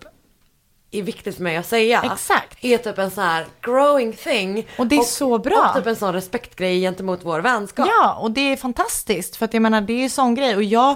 [0.91, 2.01] är viktigt för mig att säga.
[2.13, 2.57] Exakt.
[2.65, 4.67] Är typ en så här growing thing.
[4.77, 5.69] Och det är så bra.
[5.69, 7.87] Och typ en sån respektgrej gentemot vår vänskap.
[7.89, 10.63] Ja, och det är fantastiskt för att jag menar det är ju sån grej och
[10.63, 10.95] jag,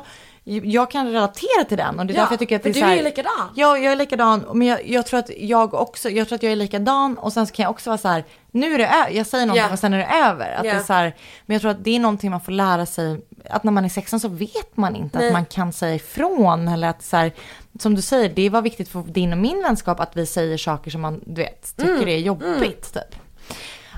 [0.63, 2.73] jag kan relatera till den och det är Ja, därför jag tycker att det är
[2.73, 3.49] du så är här, ju likadan.
[3.55, 6.51] Ja, jag är likadan, men jag, jag tror att jag också, jag tror att jag
[6.51, 9.27] är likadan och sen kan jag också vara så här, nu är det över, jag
[9.27, 9.73] säger någonting Ja.
[9.73, 10.51] och sen är det över.
[10.59, 10.71] Att Ja.
[10.73, 13.21] det är så här, men jag tror att det är någonting man får lära sig,
[13.49, 15.27] att när man är 16 så vet man inte Nej.
[15.27, 17.31] att man kan säga ifrån eller att så här,
[17.79, 20.91] som du säger, det var viktigt för din och min vänskap att vi säger saker
[20.91, 22.07] som man, du vet, tycker Mm.
[22.09, 23.15] är jobbigt typ.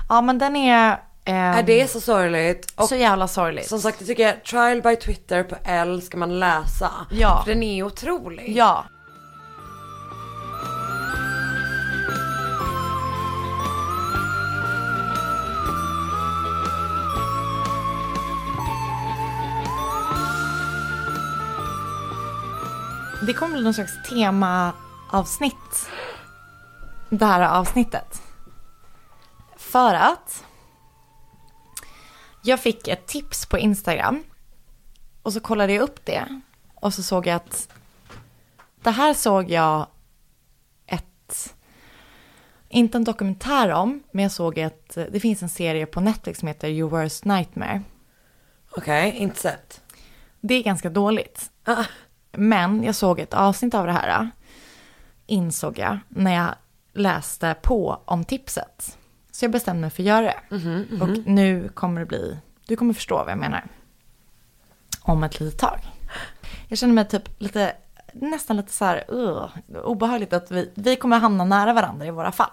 [0.08, 2.72] Ja, men den är, Um, är ehm, det så sorgligt?
[2.76, 3.68] Och så jävla sorgligt.
[3.68, 6.90] Som sagt, jag tycker trial by Twitter på L ska man läsa.
[7.10, 7.42] Ja.
[7.44, 8.56] För den är otrolig.
[8.56, 8.84] Ja.
[23.26, 25.88] Det kommer bli någon slags temaavsnitt.
[27.08, 28.22] Det här avsnittet.
[29.56, 30.44] För att
[32.42, 34.24] jag fick ett tips på Instagram.
[35.22, 36.40] Och så kollade jag upp det.
[36.74, 37.68] Och så såg jag att
[38.82, 39.86] det här såg jag
[40.86, 41.54] ett,
[42.68, 46.48] inte en dokumentär om, men jag såg att det finns en serie på Netflix som
[46.48, 47.82] heter Your Worst Nightmare.
[48.70, 49.80] Okej, okay, inte sett.
[50.40, 51.50] Det är ganska dåligt.
[51.64, 51.84] Ah.
[52.32, 54.30] Men jag såg ett avsnitt av det här,
[55.26, 56.54] insåg jag, när jag
[56.92, 58.98] läste på om tipset.
[59.32, 60.56] Så jag bestämde mig för att göra det.
[60.56, 61.02] Mm -hmm, mm -hmm.
[61.02, 63.64] Och nu kommer det bli, du kommer förstå vad jag menar.
[65.00, 65.78] Om ett litet tag.
[66.68, 67.76] Jag känner mig typ lite,
[68.12, 69.48] nästan lite så här, uh,
[69.84, 72.50] obehagligt att vi, vi kommer hamna nära varandra i våra fall.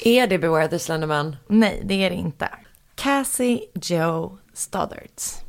[0.00, 1.36] Är det Beware the Slenderman?
[1.46, 2.48] Nej, det är det inte.
[2.94, 5.40] Cassie Joe Stoddards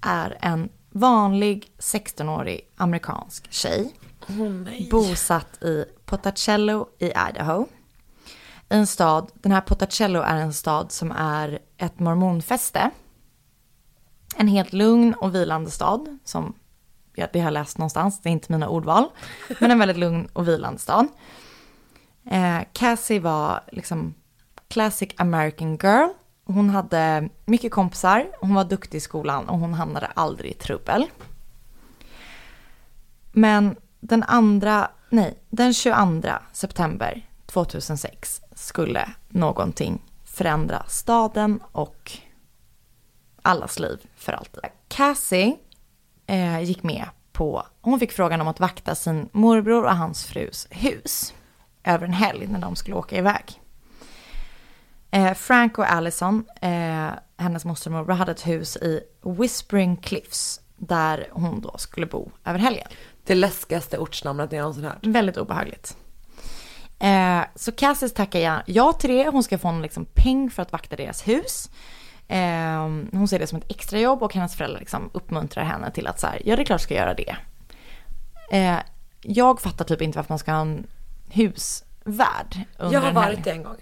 [0.00, 3.94] är en vanlig 16-årig amerikansk tjej.
[4.28, 7.66] Oh, bosatt i Potacello i Idaho.
[8.72, 12.90] En stad, den här Potacello är en stad som är ett mormonfäste.
[14.36, 16.54] En helt lugn och vilande stad som
[17.14, 19.08] ja, det har jag läst någonstans, det är inte mina ordval.
[19.58, 21.06] Men en väldigt lugn och vilande stad.
[22.30, 24.14] Eh, Cassie var liksom
[24.68, 26.08] classic American girl.
[26.44, 31.06] Hon hade mycket kompisar, hon var duktig i skolan och hon hamnade aldrig i trubbel.
[33.32, 42.12] Men den andra, nej, den 22 september 2006 skulle någonting förändra staden och
[43.42, 44.62] allas liv för alltid.
[44.88, 45.56] Cassie
[46.26, 50.68] eh, gick med på, hon fick frågan om att vakta sin morbror och hans frus
[50.70, 51.34] hus
[51.84, 53.60] över en helg när de skulle åka iväg.
[55.10, 60.60] Eh, Frank och Allison, eh, hennes moster och morbror, hade ett hus i Whispering Cliffs
[60.76, 62.88] där hon då skulle bo över helgen.
[63.24, 65.06] Det läskigaste ortsnamnet jag någonsin hört.
[65.06, 65.96] Väldigt obehagligt.
[67.00, 69.28] Eh, så Cassis tackar ja till det.
[69.28, 71.70] Hon ska få en liksom peng för att vakta deras hus.
[72.28, 72.80] Eh,
[73.12, 76.26] hon ser det som ett extrajobb och hennes föräldrar liksom uppmuntrar henne till att så
[76.26, 77.36] här, ja det är klart jag ska göra det.
[78.50, 78.78] Eh,
[79.20, 80.86] jag fattar typ inte varför man ska ha en
[81.28, 82.58] husvärd.
[82.78, 83.76] Jag har varit det en gång.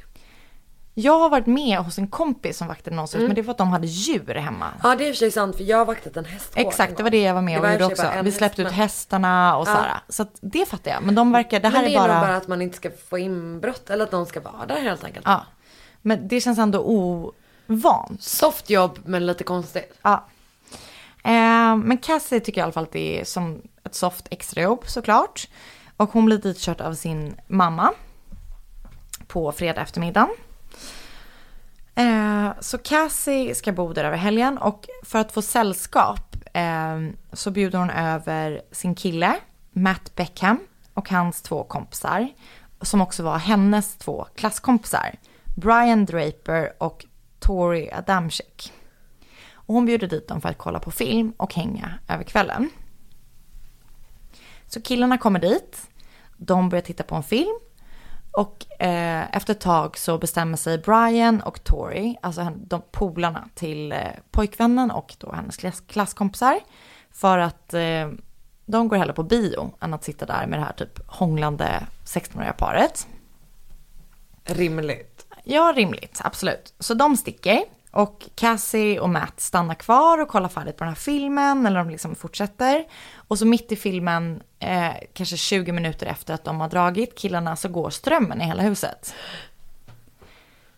[1.00, 3.28] Jag har varit med hos en kompis som vaktade någons hus, mm.
[3.28, 4.66] men det för att de hade djur hemma.
[4.82, 6.66] Ja, det är i och för sig sant, för jag har vaktat en hästgård.
[6.66, 8.10] Exakt, det var det jag var med och gjorde också.
[8.22, 9.74] Vi släppte ut hästarna och ja.
[9.74, 10.00] sådär.
[10.08, 11.02] Så att det fattar jag.
[11.02, 12.06] Men de verkar, det här men är bara...
[12.06, 14.80] Det är bara att man inte ska få inbrott, eller att de ska vara där
[14.80, 15.26] helt enkelt.
[15.26, 15.44] Ja.
[16.02, 18.22] Men det känns ändå ovant.
[18.22, 19.98] Soft jobb, men lite konstigt.
[20.02, 20.26] Ja.
[21.24, 25.48] Eh, men Cassie tycker i alla fall att det är som ett soft extrajobb såklart.
[25.96, 27.92] Och hon blir ditkörd av sin mamma
[29.26, 30.28] på fredag eftermiddag.
[31.98, 36.98] Eh, så Cassie ska bo där över helgen och för att få sällskap eh,
[37.32, 39.36] så bjuder hon över sin kille
[39.72, 40.58] Matt Beckham
[40.94, 42.28] och hans två kompisar
[42.80, 45.14] som också var hennes två klasskompisar.
[45.56, 47.06] Brian Draper och
[47.38, 48.72] Tori Adamczyk.
[49.52, 52.70] Och hon bjuder dit dem för att kolla på film och hänga över kvällen.
[54.66, 55.90] Så killarna kommer dit.
[56.36, 57.58] De börjar titta på en film
[58.38, 63.92] och eh, efter ett tag så bestämmer sig Brian och Tori, alltså de polarna till
[63.92, 63.98] eh,
[64.30, 66.60] pojkvännen och då hennes klass klasskompisar,
[67.10, 68.10] för att eh,
[68.66, 72.52] de går hellre på bio än att sitta där med det här typ hånglande 16-åriga
[72.52, 73.08] paret.
[74.44, 75.26] Rimligt.
[75.44, 76.74] Ja, rimligt, absolut.
[76.78, 77.64] Så de sticker.
[77.98, 81.90] Och Cassie och Matt stannar kvar och kollar färdigt på den här filmen, eller de
[81.90, 82.84] liksom fortsätter.
[83.14, 87.56] Och så mitt i filmen, eh, kanske 20 minuter efter att de har dragit killarna,
[87.56, 89.14] så går strömmen i hela huset.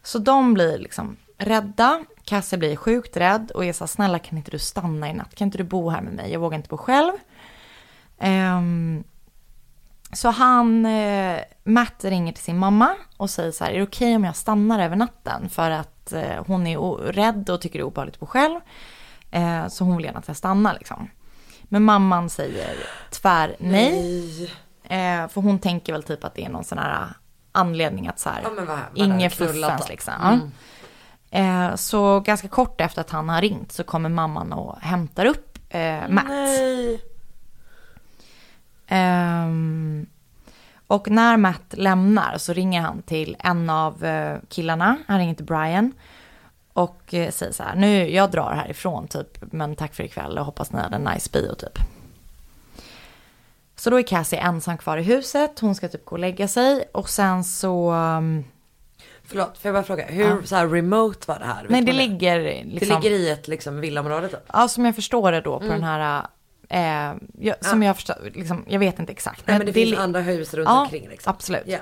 [0.02, 2.04] Så de blir liksom rädda.
[2.24, 5.34] Cassie blir sjukt rädd och är så snälla kan inte du stanna i natt?
[5.34, 6.32] Kan inte du bo här med mig?
[6.32, 7.12] Jag vågar inte bo själv.
[8.18, 9.04] Um,
[10.12, 14.06] så han, eh, Matt ringer till sin mamma och säger så här, är det okej
[14.06, 15.48] okay om jag stannar över natten?
[15.48, 16.78] För att eh, hon är
[17.12, 18.60] rädd och tycker det är obehagligt att bo själv.
[19.30, 21.10] Eh, så hon vill gärna att jag stannar liksom.
[21.62, 22.76] Men mamman säger
[23.10, 24.50] tvär nej.
[24.88, 25.28] nej.
[25.28, 27.06] för hon tänker väl typ att det är någon sån här
[27.52, 30.52] anledning att så här, ja, inget fuffens liksom.
[31.32, 31.76] Mm.
[31.76, 35.58] så ganska kort efter att han har ringt så kommer mamman och hämtar upp
[36.08, 36.28] Matt.
[36.28, 37.09] Nej.
[38.90, 40.06] Um,
[40.86, 45.44] och när Matt lämnar så ringer han till en av uh, killarna, han ringer till
[45.44, 45.92] Brian.
[46.72, 50.44] Och uh, säger så här, nu jag drar härifrån typ, men tack för ikväll och
[50.44, 51.78] hoppas ni hade en nice bio typ.
[53.76, 56.84] Så då är Cassie ensam kvar i huset, hon ska typ gå och lägga sig
[56.92, 57.92] och sen så...
[57.92, 58.44] Um,
[59.24, 60.36] Förlåt, får jag bara fråga, hur ja.
[60.44, 61.66] så här remote var det här?
[61.68, 62.88] Nej, det ligger liksom...
[62.88, 64.40] Det ligger i ett liksom villaområde typ?
[64.52, 65.80] Ja, som jag förstår det då på mm.
[65.80, 66.26] den här
[66.72, 69.46] Eh, jag, som jag förstår, liksom, jag vet inte exakt.
[69.46, 71.30] Nej men det, finns li- andra hus runt Ja, omkring liksom.
[71.30, 71.62] absolut.
[71.66, 71.78] Ja.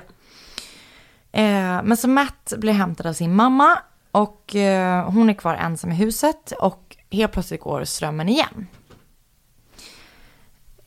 [1.31, 3.79] Eh, men så Matt blir hämtad av sin mamma
[4.11, 8.67] och eh, hon är kvar ensam i huset och helt plötsligt går strömmen igen.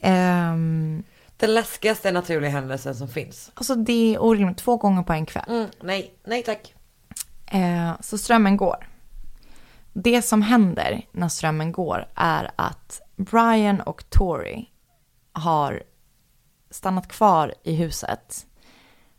[0.00, 1.02] Ehm,
[1.36, 3.50] Den läskigaste naturliga händelsen som finns.
[3.54, 5.44] alltså det är orimligt, två gånger på en kväll.
[5.48, 6.74] Mm, nej, nej tack.
[7.46, 8.86] Eh, så strömmen går.
[9.92, 14.68] Det som händer när strömmen går är att Brian och Tori
[15.32, 15.82] har
[16.70, 18.46] stannat kvar i huset.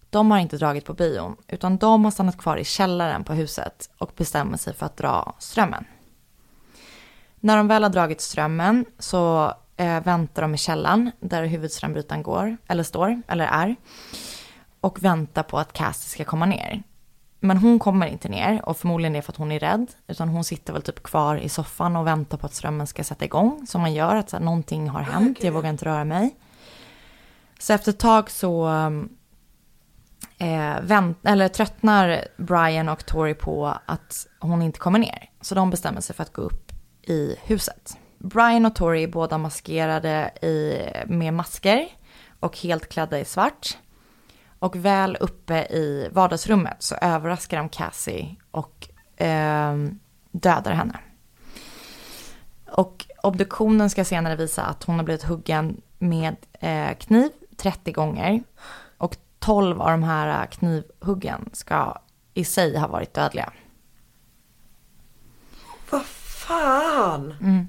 [0.09, 3.89] De har inte dragit på bion, utan de har stannat kvar i källaren på huset
[3.97, 5.85] och bestämmer sig för att dra strömmen.
[7.39, 12.57] När de väl har dragit strömmen så eh, väntar de i källaren där huvudströmbrytaren går,
[12.67, 13.75] eller står, eller är.
[14.81, 16.83] Och väntar på att Cassie ska komma ner.
[17.45, 19.91] Men hon kommer inte ner och förmodligen är det för att hon är rädd.
[20.07, 23.25] Utan hon sitter väl typ kvar i soffan och väntar på att strömmen ska sätta
[23.25, 23.65] igång.
[23.67, 26.35] Som man gör, att så här, någonting har hänt, jag vågar inte röra mig.
[27.59, 28.67] Så efter ett tag så
[30.37, 35.29] eh, vänt, eller tröttnar Brian och Tori på att hon inte kommer ner.
[35.41, 36.71] Så de bestämmer sig för att gå upp
[37.01, 37.97] i huset.
[38.17, 41.87] Brian och Tori är båda maskerade i, med masker
[42.39, 43.77] och helt klädda i svart.
[44.63, 48.89] Och väl uppe i vardagsrummet så överraskar de Cassie och
[49.21, 49.77] eh,
[50.31, 50.99] dödar henne.
[52.71, 58.43] Och obduktionen ska senare visa att hon har blivit huggen med eh, kniv 30 gånger.
[58.97, 61.97] Och 12 av de här knivhuggen ska
[62.33, 63.53] i sig ha varit dödliga.
[65.89, 67.31] Vad fan!
[67.41, 67.65] Eh,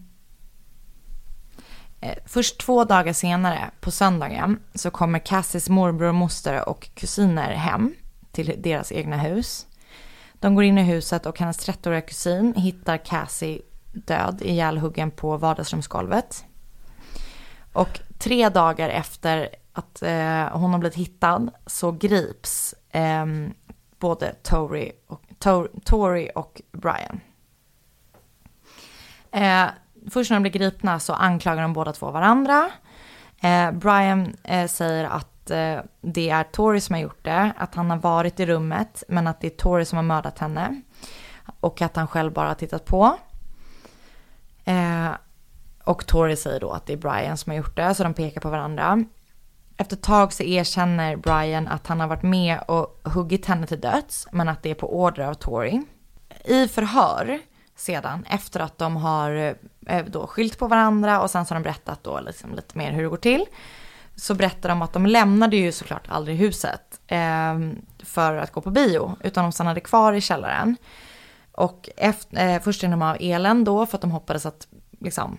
[2.05, 7.95] Eh, först två dagar senare, på söndagen, så kommer Cassis morbror, moster och kusiner hem
[8.33, 9.67] till deras egna hus.
[10.35, 16.45] De går in i huset och hennes 30-åriga kusin hittar Cassie död, ihjälhuggen på vardagsrumsgolvet.
[17.73, 23.27] Och tre dagar efter att eh, hon har blivit hittad så grips eh,
[23.99, 27.21] både Tori och, Tor, Tori och Brian.
[29.31, 29.67] Eh,
[30.11, 32.71] först när de blir gripna så anklagar de båda två varandra.
[33.43, 37.91] Eh, Brian eh, säger att eh, det är Tori som har gjort det, att han
[37.91, 40.83] har varit i rummet men att det är Tori som har mördat henne.
[41.61, 43.17] Och att han själv bara har tittat på.
[44.65, 45.11] Eh,
[45.85, 48.41] och Tori säger då att det är Brian som har gjort det, så de pekar
[48.41, 49.05] på varandra.
[49.77, 53.81] Efter ett tag så erkänner Brian att han har varit med och huggit henne till
[53.81, 55.83] döds, men att det är på order av Tori.
[56.45, 57.41] I förhör
[57.77, 59.55] sedan, efter att de har
[59.87, 62.93] eh, då skilt på varandra och sen så har de berättat då liksom lite mer
[62.93, 63.45] hur det går till.
[64.17, 67.59] Så berättar de att de lämnade ju såklart aldrig huset eh,
[68.05, 70.77] för att gå på bio, utan de stannade kvar i källaren.
[71.53, 74.69] Och efter, eh, först de av elen då för att de hoppades att
[75.01, 75.39] liksom...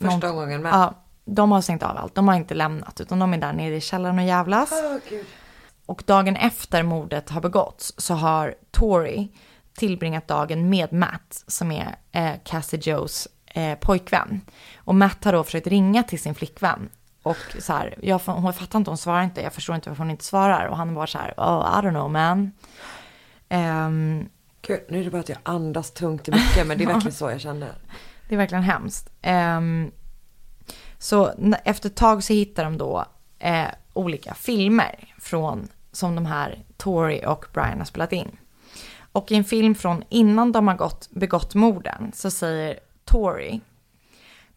[0.00, 0.72] Första någon- gången med.
[0.72, 2.14] Ja, de har stängt av allt.
[2.14, 4.70] De har inte lämnat utan de är där nere i källaren och jävlas.
[5.08, 5.26] Gud.
[5.86, 9.28] Och dagen efter mordet har begåtts så har Tori
[9.80, 14.40] tillbringat dagen med Matt som är eh, Cassie Joes eh, pojkvän.
[14.76, 16.88] Och Matt har då försökt ringa till sin flickvän.
[17.22, 20.10] Och så här, jag, hon fattar inte, hon svarar inte, jag förstår inte varför hon
[20.10, 20.66] inte svarar.
[20.66, 22.52] Och han var så här, oh I don't know man.
[23.48, 24.28] Ehm,
[24.62, 27.14] Gud, nu är det bara att jag andas tungt i mycket, men det är verkligen
[27.14, 27.74] så jag känner.
[28.28, 29.10] Det är verkligen hemskt.
[29.22, 29.90] Ehm,
[30.98, 31.32] så
[31.64, 33.04] efter ett tag så hittar de då
[33.38, 38.36] eh, olika filmer från, som de här Tori och Brian har spelat in.
[39.12, 43.60] Och i en film från innan de har gått, begått morden så säger Tori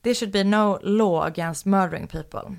[0.01, 2.56] There should be no law against murdering people.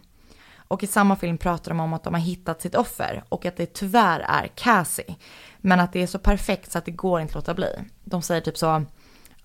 [0.69, 3.57] Och i samma film pratar de om att de har hittat sitt offer och att
[3.57, 5.17] det tyvärr är Cassie.
[5.59, 7.69] Men att det är så perfekt så att det går inte att låta bli.
[8.05, 8.85] De säger typ så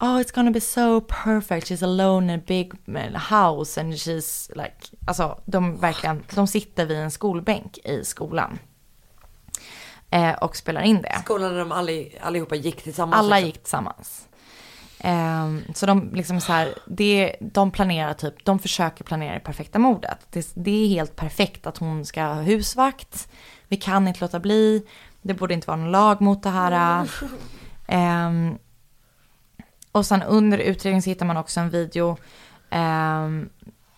[0.02, 4.50] Oh it's gonna be so perfect, she's alone in a big eh, house and she's
[4.56, 8.60] like, alltså de verkligen, de sitter vid en skolbänk i skolan.
[10.12, 11.20] Eh, och spelar in det.
[11.24, 13.20] Skolan där de alli, allihopa gick tillsammans.
[13.20, 13.48] Alla liksom.
[13.48, 14.28] gick tillsammans.
[15.00, 19.80] Ehm, så de liksom så här, det, de planerar typ, de försöker planera det perfekta
[19.80, 20.18] mordet.
[20.30, 23.30] Det, det är helt perfekt att hon ska ha husvakt.
[23.68, 24.86] Vi kan inte låta bli.
[25.22, 27.10] Det borde inte vara någon lag mot det här.
[27.88, 28.58] Ehm,
[29.92, 32.18] och sen under utredningen så hittar man också en video
[32.70, 33.50] ehm,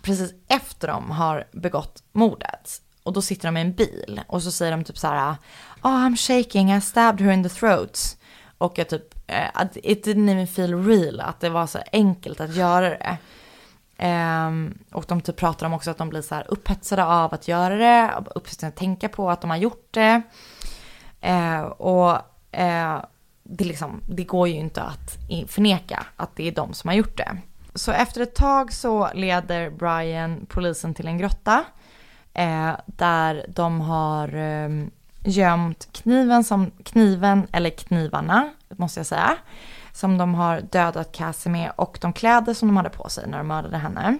[0.02, 2.82] precis efter de har begått mordet.
[3.04, 5.36] Och då sitter de i en bil och så säger de typ så här,
[5.84, 8.18] oh I'm shaking, I stabbed her in the throat.
[8.58, 12.42] Och jag typ, eh, att it didn't even feel real, att det var så enkelt
[12.42, 13.18] att göra det.
[14.48, 17.48] Um, och de typ pratar om också att de blir så här upphetsade av att
[17.48, 20.22] göra det, upphetsade att tänka på att de har gjort det.
[21.26, 22.12] Uh, och
[22.60, 23.06] uh,
[23.44, 25.18] det, liksom, det går ju inte att
[25.48, 27.38] förneka att det är de som har gjort det.
[27.76, 31.64] Så efter ett tag så leder Brian polisen till en grotta
[32.34, 34.70] eh, där de har eh,
[35.24, 39.38] gömt kniven som kniven eller knivarna måste jag säga
[39.94, 43.38] som de har dödat Cassie med och de kläder som de hade på sig när
[43.38, 44.18] de mördade henne.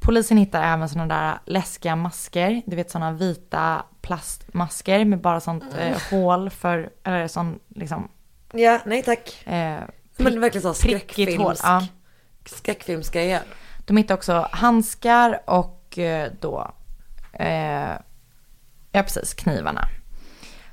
[0.00, 5.64] Polisen hittar även sådana där läskiga masker, du vet sådana vita plastmasker med bara sånt
[5.78, 8.08] eh, hål för, eller sån liksom.
[8.52, 9.42] Ja, nej tack.
[9.46, 9.80] Eh,
[10.16, 10.74] Men verkligen så hål.
[10.74, 11.86] skräckfilmsk, Ja.
[12.44, 13.40] skräckfilmsgrejer.
[13.86, 16.70] De hittar också handskar och eh, då,
[17.32, 17.90] eh,
[18.92, 19.88] ja precis, knivarna.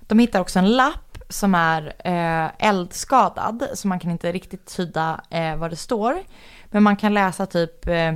[0.07, 5.21] De hittar också en lapp som är eh, eldskadad, så man kan inte riktigt tyda
[5.29, 6.23] eh, vad det står.
[6.65, 8.13] Men man kan läsa typ eh,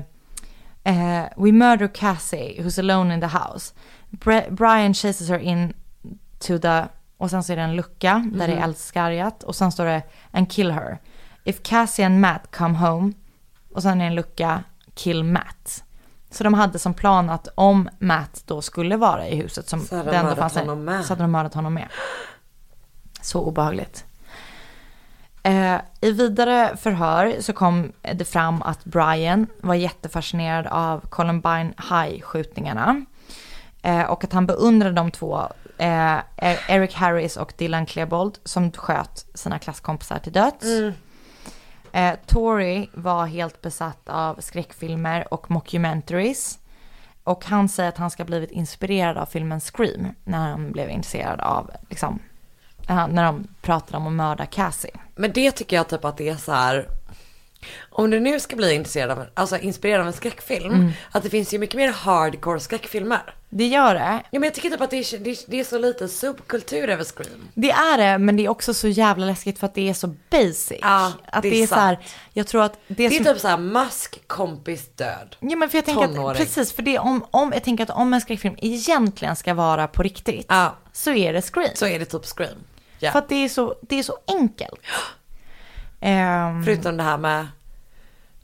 [0.84, 3.74] eh, We murder Cassie who's alone in the house.
[4.10, 5.74] Bri- Brian chases her in
[6.40, 6.84] to the,
[7.18, 10.04] och sen så är det en lucka där det är eldskargat och sen står det
[10.32, 10.98] and kill her.
[11.44, 13.14] If Cassie and Matt come home
[13.74, 14.64] och sen är det en lucka
[14.96, 15.84] kill Matt.
[16.32, 19.96] Så de hade som plan att om Matt då skulle vara i huset som Så
[19.96, 20.54] hade de det mördat fanns
[20.86, 21.06] med.
[21.06, 21.88] så hade de mördat honom med.
[23.22, 24.06] Så obehagligt.
[25.44, 33.06] Eh, I vidare förhör så kom det fram att Brian var jättefascinerad av Columbine High-skjutningarna.
[33.82, 35.40] Eh, och att han beundrade de två,
[35.78, 36.18] eh,
[36.68, 40.66] Eric Harris och Dylan Klebold, som sköt sina klasskompisar till döds.
[41.94, 46.60] Eh, Tori var helt besatt av skräckfilmer och mockumentaries.
[47.24, 51.40] Och han säger att han ska blivit inspirerad av filmen Scream när han blev intresserad
[51.40, 52.20] av, liksom,
[52.88, 54.92] när de pratade om att mörda Cassie.
[55.16, 56.88] Men det tycker jag typ att det är så här.
[57.90, 60.74] Om du nu ska bli intresserad av, alltså inspirerad av en skräckfilm.
[60.74, 60.92] Mm.
[61.12, 63.36] Att det finns ju mycket mer hardcore skräckfilmer.
[63.54, 64.22] Det gör det.
[64.32, 66.90] Ja men jag tycker typ att det är, det är, det är så lite subkultur
[66.90, 67.48] över Scream.
[67.54, 70.08] Det är det, men det är också så jävla läskigt för att det är så
[70.30, 70.80] basic.
[70.82, 72.06] Ja, att det det är är, så här, sant.
[72.34, 73.26] jag tror att det, Det är som...
[73.26, 75.36] typ så här mask, kompis, död.
[75.40, 76.38] Ja men för jag tänker att, tonåring.
[76.38, 80.04] precis, för det om, om, jag tänker att om en skräckfilm egentligen ska vara på
[80.04, 80.76] riktigt, Ja.
[80.94, 81.70] så är det Scream.
[81.76, 82.58] Så är det typ Scream.
[83.00, 83.12] Ja.
[83.12, 84.82] För att det är så, det är så enkelt.
[86.00, 87.48] Ehm, Förutom det här med,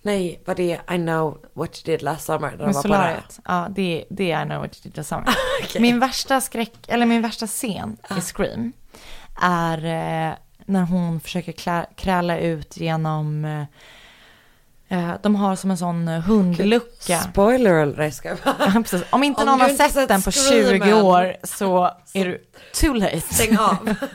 [0.08, 2.52] nej vad det är I know what you did last summer.
[2.52, 3.40] När de var solariet.
[3.46, 5.36] Ja, det, det är I know what you did last summer.
[5.80, 8.74] Min värsta skräck, eller min värsta scen i Scream
[9.42, 10.34] är eh,
[10.66, 17.20] när hon försöker klä, kräla ut genom, eh, eh, de har som en sån hundlucka.
[17.20, 18.84] Spoiler jag Ja.
[19.10, 22.26] Om inte Om någon har sett, sett den på Scream 20 än, år så är
[22.26, 23.20] du too late.
[23.20, 23.94] Stäng av.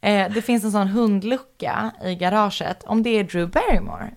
[0.34, 2.84] Det finns en sån hundlucka i garaget.
[2.84, 4.10] Om det är Drew Barrymore.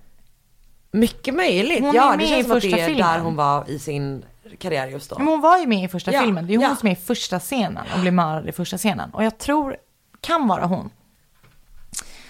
[0.95, 1.79] Mycket möjligt.
[1.79, 3.07] Hon är ja, det med känns i som att det första är filmen.
[3.07, 4.25] där hon var i sin
[4.59, 5.17] karriär just då.
[5.17, 6.47] Men hon var ju med i första Ja, filmen.
[6.47, 6.75] Det är hon ja.
[6.75, 9.09] som är i första scenen och blir mördad i första scenen.
[9.13, 9.77] Och jag tror,
[10.21, 10.89] kan vara hon.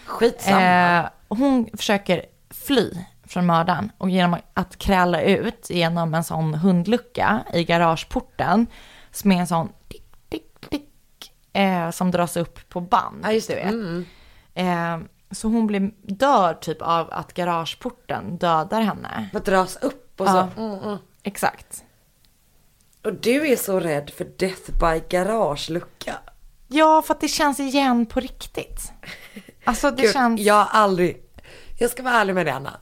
[0.05, 0.61] Skitsamma.
[0.99, 2.91] Eh, hon försöker fly
[3.27, 8.67] från mördaren och genom att kräla ut genom en sån hundlucka i garageporten
[9.11, 13.21] som är en sån tick, tick, tick, eh, som dras upp på band.
[13.23, 13.53] ja, just det.
[13.55, 13.73] du vet.
[13.73, 14.05] Mm.
[14.53, 19.29] Eh, så hon blir dör typ av att garageporten dödar henne.
[19.33, 20.49] Vad dras upp och så.
[20.57, 20.97] Mm, mm.
[21.23, 21.83] Exakt.
[23.03, 26.15] Och du är så rädd för Death by Garage-lucka.
[26.67, 28.91] Ja, för att det känns igen på riktigt.
[29.63, 30.41] Alltså det Gud, känns...
[30.41, 31.23] Jag har aldrig,
[31.79, 32.79] jag ska vara ärlig med dig Anna.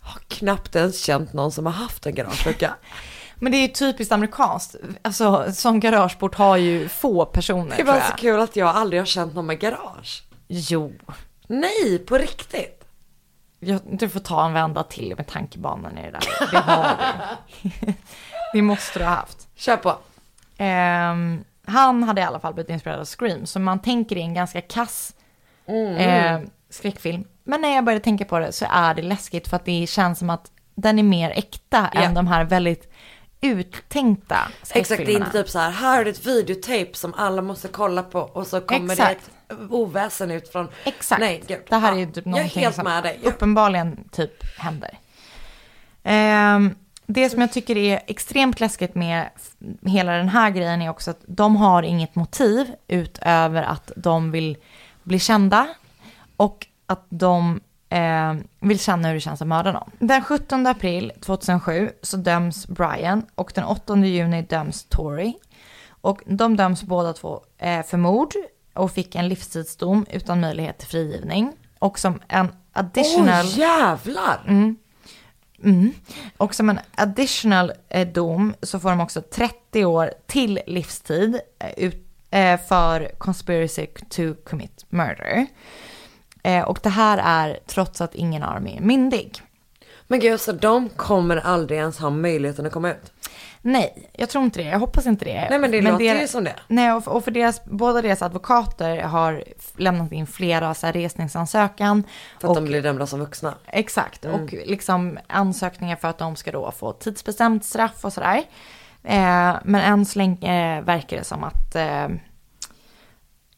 [0.00, 2.74] Har knappt ens känt någon som har haft en garagelucka.
[3.34, 4.76] Men det är ju typiskt amerikanskt.
[5.02, 9.00] Alltså sån garageport har ju få personer Det tror var så kul att jag aldrig
[9.00, 10.22] har känt någon med garage.
[10.48, 10.92] Jo.
[11.50, 12.84] Nej, på riktigt.
[13.58, 16.22] Jag, du får ta en vända till med tankebanan i det där.
[16.50, 16.96] Det har
[17.62, 17.92] du.
[18.52, 19.48] det måste du ha haft.
[19.54, 19.96] Kör på.
[20.56, 24.34] Ehm, han hade i alla fall blivit inspirerad av Scream, så man tänker är en
[24.34, 25.14] ganska kass
[25.98, 26.40] eh,
[26.70, 27.24] skräckfilm.
[27.44, 30.18] Men när jag började tänka på det så är det läskigt för att det känns
[30.18, 32.00] som att den är mer äkta Ja.
[32.00, 32.89] än de här väldigt
[33.42, 34.38] uttänkta
[34.74, 38.02] Exakt, det är inte typ så här, här är ett videotape som alla måste kolla
[38.02, 39.30] på och så kommer Exakt.
[39.48, 40.68] det ett oväsen ut från...
[40.84, 41.20] Exakt.
[41.20, 41.58] Nej, gud.
[41.68, 43.20] Det här är Ja, ju typ är någonting som dig.
[43.22, 43.30] Ja.
[43.30, 44.98] uppenbarligen typ händer.
[46.02, 46.74] Ehm,
[47.06, 49.28] det som jag tycker är extremt läskigt med
[49.86, 54.56] hela den här grejen är också att de har inget motiv utöver att de vill
[55.02, 55.68] bli kända
[56.36, 57.60] och att de
[57.90, 59.90] eh, vill känna hur det känns att mörda någon.
[59.98, 65.34] Den 17 april 2007 så döms Brian och den 8 juni döms Tori.
[65.88, 68.34] Och de döms båda två eh, för mord
[68.74, 71.52] och fick en livstidsdom utan möjlighet till frigivning.
[71.78, 73.46] Och som en additional...
[73.46, 74.40] Åh jävlar!
[74.46, 74.76] Mm.
[76.36, 81.84] Och som en additional eh, dom så får de också 30 år till livstid eh,
[81.84, 85.46] ut, eh, för conspiracy to commit murder.
[86.42, 89.42] Eh, och det här är trots att ingen av dem är myndig.
[90.06, 93.12] Men gud, så de kommer aldrig ens ha möjligheten att komma ut?
[93.62, 94.68] Nej, jag tror inte det.
[94.68, 95.46] Jag hoppas inte det.
[95.50, 96.54] Nej, men det låter ju som det.
[96.68, 99.44] Nej, och för, och för deras, båda deras advokater har
[99.76, 102.02] lämnat in flera så här, resningsansökan.
[102.40, 103.54] För att och, de blir dömda som vuxna?
[103.66, 104.42] Exakt, Mm.
[104.42, 108.42] och liksom ansökningar för att de ska då få tidsbestämt straff och sådär.
[109.04, 112.08] Eh, men än så länge eh, verkar det som att eh,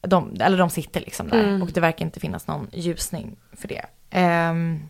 [0.02, 1.62] de, eller de sitter liksom där Mm.
[1.62, 3.84] och det verkar inte finnas någon ljusning för det.
[4.10, 4.88] Ehm,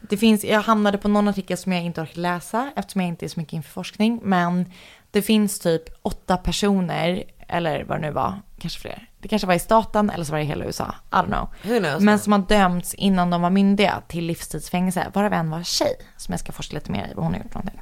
[0.00, 3.26] det finns, jag hamnade på någon artikel som jag inte orkar läsa eftersom jag inte
[3.26, 4.20] är så mycket inför forskning.
[4.22, 4.72] Men
[5.10, 9.08] det finns typ åtta personer, eller vad det nu var, kanske fler.
[9.20, 11.48] Det kanske var i staten eller så var det i hela USA, I don't know.
[11.78, 12.02] Knows?
[12.02, 15.92] Men som har dömts innan de var myndiga till livstidsfängelse, varav en var tjej.
[16.16, 17.80] Som jag ska forska lite mer i vad hon har gjort någonting.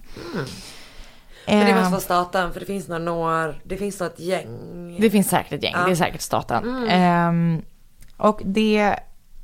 [1.47, 4.21] Men det Ehm, måste vara staten, för det finns nog några, det finns nog ett
[4.21, 4.97] gäng.
[5.01, 5.85] Det finns säkert ett gäng, Ja.
[5.85, 6.89] det är säkert staten.
[6.89, 7.63] Ehm,
[8.17, 8.79] och det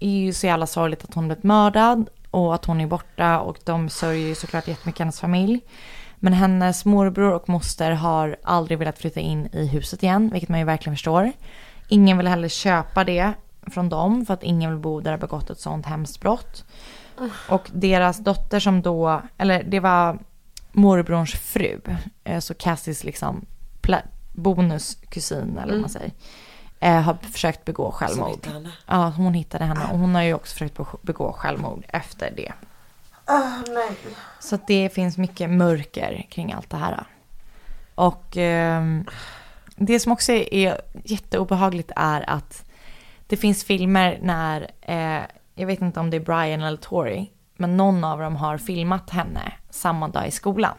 [0.01, 3.59] är ju så jävla sorgligt att hon blivit mördad och att hon är borta och
[3.64, 5.61] de sörjer ju såklart jättemycket hennes familj.
[6.18, 10.59] Men hennes morbror och moster har aldrig velat flytta in i huset igen, vilket man
[10.59, 11.32] ju verkligen förstår.
[11.88, 13.32] Ingen vill heller köpa det
[13.70, 16.64] från dem för att ingen vill bo där det begått ett sånt hemskt brott.
[17.49, 20.18] Och deras dotter som då, eller det var
[20.76, 21.80] morbrorns fru,
[22.24, 23.46] eh, så Cassis liksom
[24.32, 26.10] bonuskusin eller vad man säger,
[26.80, 28.46] eh, har försökt begå självmord.
[28.46, 28.72] henne.
[28.86, 32.52] Ja, hon hittade henne och hon har ju också försökt be- begå självmord efter det.
[34.40, 37.04] Så att det finns mycket mörker kring allt det här.
[37.94, 39.04] Och ehm,
[39.76, 42.64] det som också är jätteobehagligt är att
[43.26, 45.22] det finns filmer när, eh,
[45.54, 49.11] jag vet inte om det är Brian eller Tori, men någon av dem har filmat
[49.11, 50.74] henne samma dag i skolan.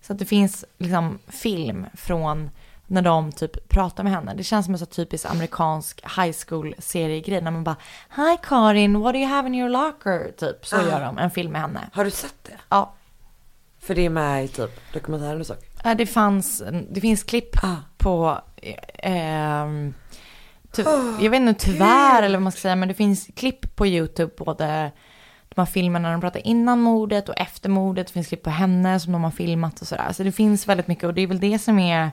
[0.00, 2.50] Så att det finns liksom film från
[2.86, 4.34] när de typ pratar med henne.
[4.34, 7.76] Det känns som en så typisk amerikansk high school seriegrej när man bara
[8.16, 10.32] Hi Karin, what do you have in your locker?
[10.38, 10.82] Typ så Ah.
[10.82, 11.90] gör de en film med henne.
[11.92, 12.52] Har du sett det?
[12.68, 12.92] Ja,
[13.80, 15.56] För det är med i typ dokumentären du såg?
[15.84, 17.76] Ja, det fanns, det finns klipp Ah.
[17.96, 18.38] på,
[18.94, 19.66] eh,
[20.72, 20.82] ty,
[21.20, 24.32] jag vet inte tyvärr eller vad man ska säga, men det finns klipp på YouTube,
[24.38, 24.92] både
[25.48, 28.50] de här filmerna när de pratar innan mordet och efter mordet, det finns klipp på
[28.50, 30.12] henne som de har filmat och sådär.
[30.12, 32.10] Så det finns väldigt mycket och det är väl det som är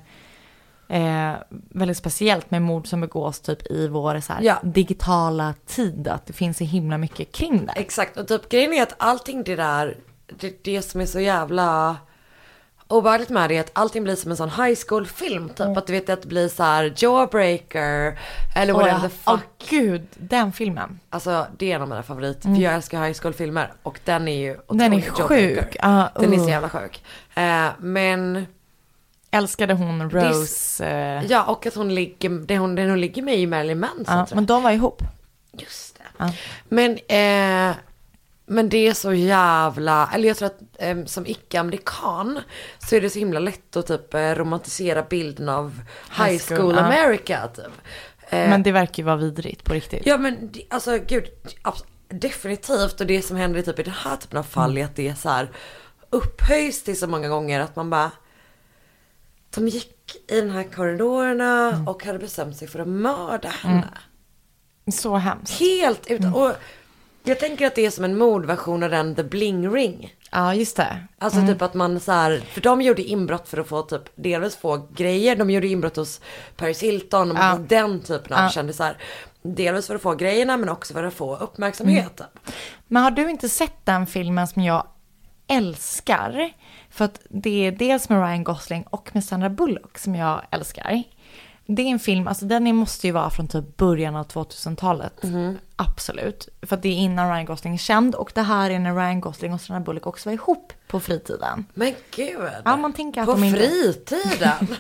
[0.87, 4.59] eh, väldigt speciellt med mord som begås typ i vår så här, Ja.
[4.63, 7.71] digitala tid, att det finns så himla mycket kring det.
[7.75, 9.97] Exakt, och typ grejen är att allting det där,
[10.39, 11.97] det, det som är så jävla
[12.93, 15.77] obehagligt med det är att allting blir som en sån high school film typ.
[15.77, 18.19] Att du vet att det blir så här Jawbreaker
[18.55, 19.09] eller whatever ja.
[19.09, 19.69] the Åh, fuck.
[19.69, 20.99] gud, den filmen.
[21.09, 22.55] Alltså det är en av mina favoriter.
[22.55, 25.75] För jag älskar high school filmer och den är ju Den är sjuk.
[25.81, 26.49] Ja, Den är så uh.
[26.49, 27.03] jävla sjuk.
[27.35, 28.45] Eh, men
[29.31, 30.85] Älskade hon Rose.
[30.85, 34.17] eh, ja, och att hon ligger, det hon, den hon ligger med i Marilyn Manson.
[34.17, 34.27] Jag.
[34.35, 35.01] men de var ihop.
[35.57, 36.33] Just det.
[36.69, 37.75] Men, eh,
[38.53, 42.39] men det är så jävla, eller jag tror att eh, som icke-amerikan
[42.79, 45.81] så är det så himla lätt att typ eh, romantisera bilden av
[46.17, 46.77] high school.
[46.77, 47.65] America typ.
[48.29, 50.05] Eh, Men det verkar ju vara vidrigt på riktigt.
[50.05, 51.25] Ja men alltså gud,
[52.07, 55.07] definitivt och det som händer typ i den här typen av fall är att det
[55.07, 55.51] är så här
[56.09, 58.11] upphöjs till så många gånger att man bara
[59.55, 63.87] de gick i den här korridorerna och hade bestämt sig för att mörda henne.
[64.93, 65.59] Så hemskt.
[65.59, 66.51] Helt utan, och
[67.23, 70.13] jag tänker att det är som en mordversion av den The Bling Ring.
[70.31, 70.97] Ja, just det.
[71.17, 74.55] Alltså typ att man så här, för de gjorde inbrott för att få typ delvis
[74.55, 75.35] få grejer.
[75.35, 76.21] De gjorde inbrott hos
[76.57, 77.59] Paris Hilton och Ja.
[77.67, 78.49] den typen av Ja.
[78.49, 78.97] kändisar.
[79.41, 82.21] Delvis för att få grejerna men också för att få uppmärksamhet.
[82.87, 84.87] Men har du inte sett den filmen som jag
[85.47, 86.49] älskar?
[86.89, 91.03] För att det är dels med Ryan Gosling och med Sandra Bullock som jag älskar.
[91.65, 95.21] Det är en film, alltså den måste ju vara från typ början av 2000-talet.
[95.75, 96.49] Absolut.
[96.61, 99.21] För att det är innan Ryan Gosling är känd och det här är när Ryan
[99.21, 101.65] Gosling och Sandra Bullock också var ihop på fritiden.
[101.73, 102.39] Men gud.
[102.65, 104.67] Ja, man tänker att på de inte- fritiden.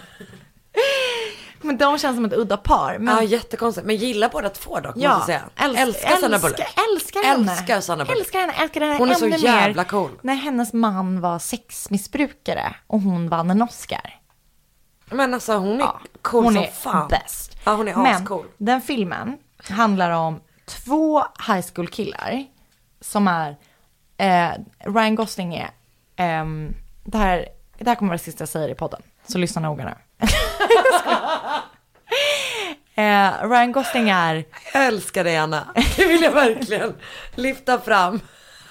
[1.65, 2.97] Men de känns som ett udda par.
[2.99, 3.87] Men ja jättekonstigt.
[3.87, 5.41] Men gillar båda två dock måste Ja, jag säga.
[5.55, 6.59] älsk, älskar Sandra Bullock.
[6.93, 7.51] Älskar, henne.
[7.51, 8.19] Älskar Sandra Bullock.
[8.19, 10.09] Älskar henne, älskar henne Hon är så jävla mer cool.
[10.21, 14.19] När hennes man var sexmissbrukare och hon vann en Oscar.
[15.13, 17.07] Men alltså hon är Ja, cool hon som är fan.
[17.07, 17.57] bäst.
[17.65, 18.45] Ja hon är Men ascool.
[18.57, 19.37] den filmen
[19.69, 22.45] handlar om två high school killar
[23.01, 23.55] som är,
[24.17, 24.51] eh,
[24.85, 25.69] Ryan Gosling är,
[26.15, 27.45] ehm, det, här,
[27.77, 30.27] det här kommer vara det sista jag säger i podden, så lyssna noga nu.
[33.03, 35.67] eh, Ryan Gosling är Jag älskar dig Anna.
[35.95, 36.95] Det vill jag verkligen
[37.35, 38.19] lyfta fram.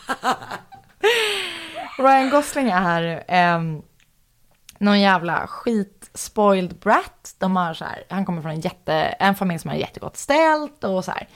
[1.99, 3.25] Ryan Gosling är
[3.57, 3.83] um,
[4.79, 7.35] någon jävla skit spoiled brat.
[7.39, 10.85] De har så här, han kommer från en, jätte, en familj som har jättegott ställt
[10.85, 11.29] och så här.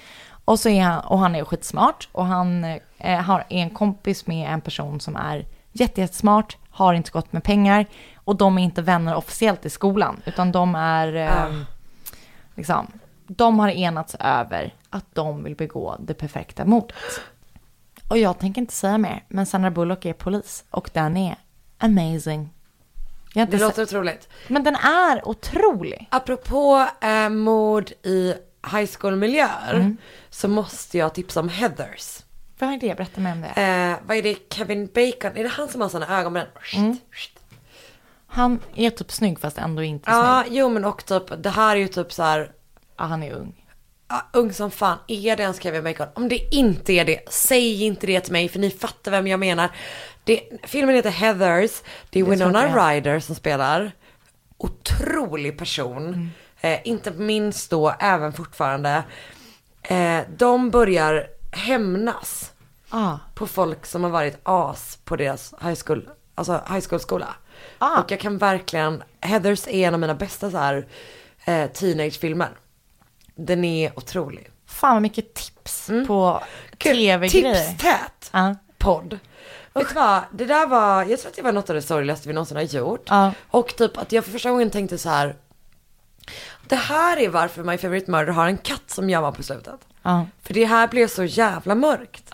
[0.44, 2.64] Och, så är han, och han är skitsmart och han
[2.98, 7.12] eh, har, är en kompis med en person som är jätte, jättesmart, har inte så
[7.12, 11.62] gott med pengar och de är inte vänner officiellt i skolan utan de är eh,
[12.54, 12.86] liksom,
[13.26, 16.96] de har enats över att de vill begå det perfekta mordet.
[18.08, 21.36] Och jag tänker inte säga mer, men Sandra Bullock är polis och den är
[21.78, 22.55] amazing.
[23.44, 24.28] Det låter otroligt.
[24.48, 26.08] Men den är otrolig.
[26.10, 28.34] Apropå eh, mord i
[28.72, 29.96] high school-miljöer Mm.
[30.30, 32.22] så måste jag tipsa om Heathers.
[32.58, 32.96] Vad är det?
[32.96, 33.48] Berätta mer om det.
[33.62, 34.36] Eh, vad är det?
[34.54, 35.36] Kevin Bacon?
[35.36, 36.82] Är det han som har såna ögon med den?
[36.84, 36.98] Mm.
[38.26, 40.58] Han är typ snygg fast ändå inte Ja, snygg.
[40.58, 42.52] jo men och typ, det här är ju typ så här,
[42.98, 43.65] Ja, han är ung.
[44.32, 44.98] Ung som fan.
[45.08, 46.06] Är det ens Kevin Bacon?
[46.14, 49.40] Om det inte är det, säg inte det till mig för ni fattar vem jag
[49.40, 49.70] menar.
[50.24, 52.92] Det, filmen heter Heathers, det är Winona.
[52.92, 53.92] Ryder som spelar.
[54.58, 56.06] Otrolig person.
[56.06, 56.28] Mm.
[56.60, 59.02] Eh, inte minst då, även fortfarande.
[59.82, 62.52] Eh, de börjar hämnas
[62.90, 63.18] Ah.
[63.34, 67.34] på folk som har varit as på deras high school, alltså high school skola.
[67.78, 68.00] Ah.
[68.00, 70.86] Och jag kan verkligen, Heathers är en av mina bästa så här
[71.44, 72.50] eh, teenagefilmer.
[73.36, 74.50] Den är otrolig.
[74.66, 76.42] Fan vad mycket tips på Mm.
[76.78, 76.96] Kul.
[76.96, 77.54] tv-grejer.
[77.70, 78.54] Tipstät Ja.
[78.78, 79.18] podd.
[79.72, 82.28] Vet du vad, det där var, jag tror att det var något av det sorgligaste
[82.28, 83.04] vi någonsin har gjort.
[83.08, 83.32] Ja.
[83.50, 85.36] Och typ att jag för första gången tänkte så här.
[86.68, 89.80] Det här är varför My Favorite Murder har en katt som jammar på slutet.
[90.02, 90.26] Ja.
[90.42, 92.24] För det här blev så jävla mörkt.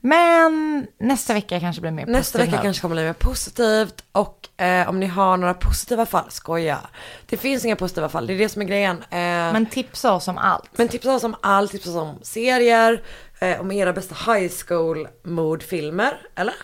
[0.00, 0.08] Ja.
[0.08, 4.62] Men nästa vecka kanske blir mer Nästa positiv vecka kanske kommer bli mer positivt och
[4.62, 6.78] eh, om ni har några positiva fall, skoja.
[7.26, 8.96] Det finns inga positiva fall, det är det som är grejen.
[8.96, 10.70] Eh, men, tipsa oss om allt.
[10.78, 13.02] men tipsa oss om allt, tipsa oss om serier,
[13.38, 16.54] eh, om era bästa high school mordfilmer, eller?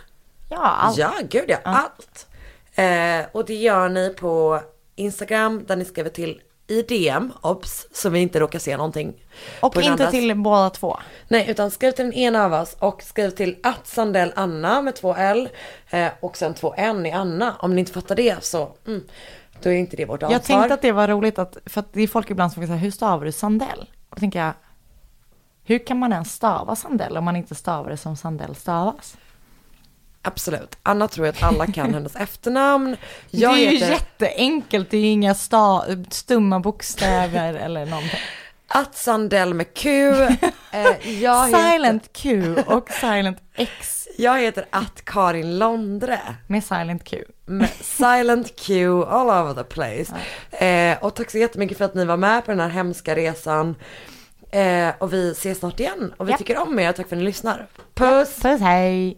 [0.55, 0.99] ja, allt.
[0.99, 2.27] Ja, gud ja, allt.
[2.75, 4.61] Eh, och det gör ni på
[4.95, 9.15] Instagram där ni skriver till i DM, obs, så vi inte råkar se någonting.
[9.61, 10.11] Och inte andras.
[10.11, 10.99] till båda två.
[11.29, 14.95] Nej, utan skriv till den ena av oss och skriv till att Sandell Anna med
[14.95, 15.49] två L
[15.91, 17.55] eh, och sen två N i Anna.
[17.59, 19.05] Om ni inte fattar det så, mm,
[19.63, 20.35] då är inte det vårt ansvar.
[20.35, 22.67] Jag tänkte att det var roligt att, för att det är folk ibland som frågar
[22.67, 23.91] så här, hur stavar du Sandell?
[24.09, 24.53] Och då tänker jag,
[25.65, 29.17] hur kan man ens stava Sandell om man inte stavar det som Sandell stavas?
[30.25, 30.77] Absolut.
[30.83, 32.97] Anna tror att alla kan hennes efternamn.
[33.31, 38.19] Jag det är ju heter jätteenkelt, det är ju inga sta, stumma bokstäver eller någonting.
[38.69, 40.13] att Sandell med Q.
[40.73, 46.21] Eh, jag, heter, Silent Q och Silent X jag heter att Karin Londre.
[46.47, 47.25] med Silent Q.
[47.45, 50.15] med silent Q all over the place.
[50.67, 53.75] Eh, och tack så jättemycket för att ni var med på den här hemska resan.
[54.51, 56.15] Eh, och vi ses snart igen.
[56.17, 56.39] Och vi Ja.
[56.39, 56.93] tycker om er.
[56.93, 57.67] Tack för att ni lyssnar.
[57.95, 58.37] Puss!
[58.43, 59.17] Puss hej!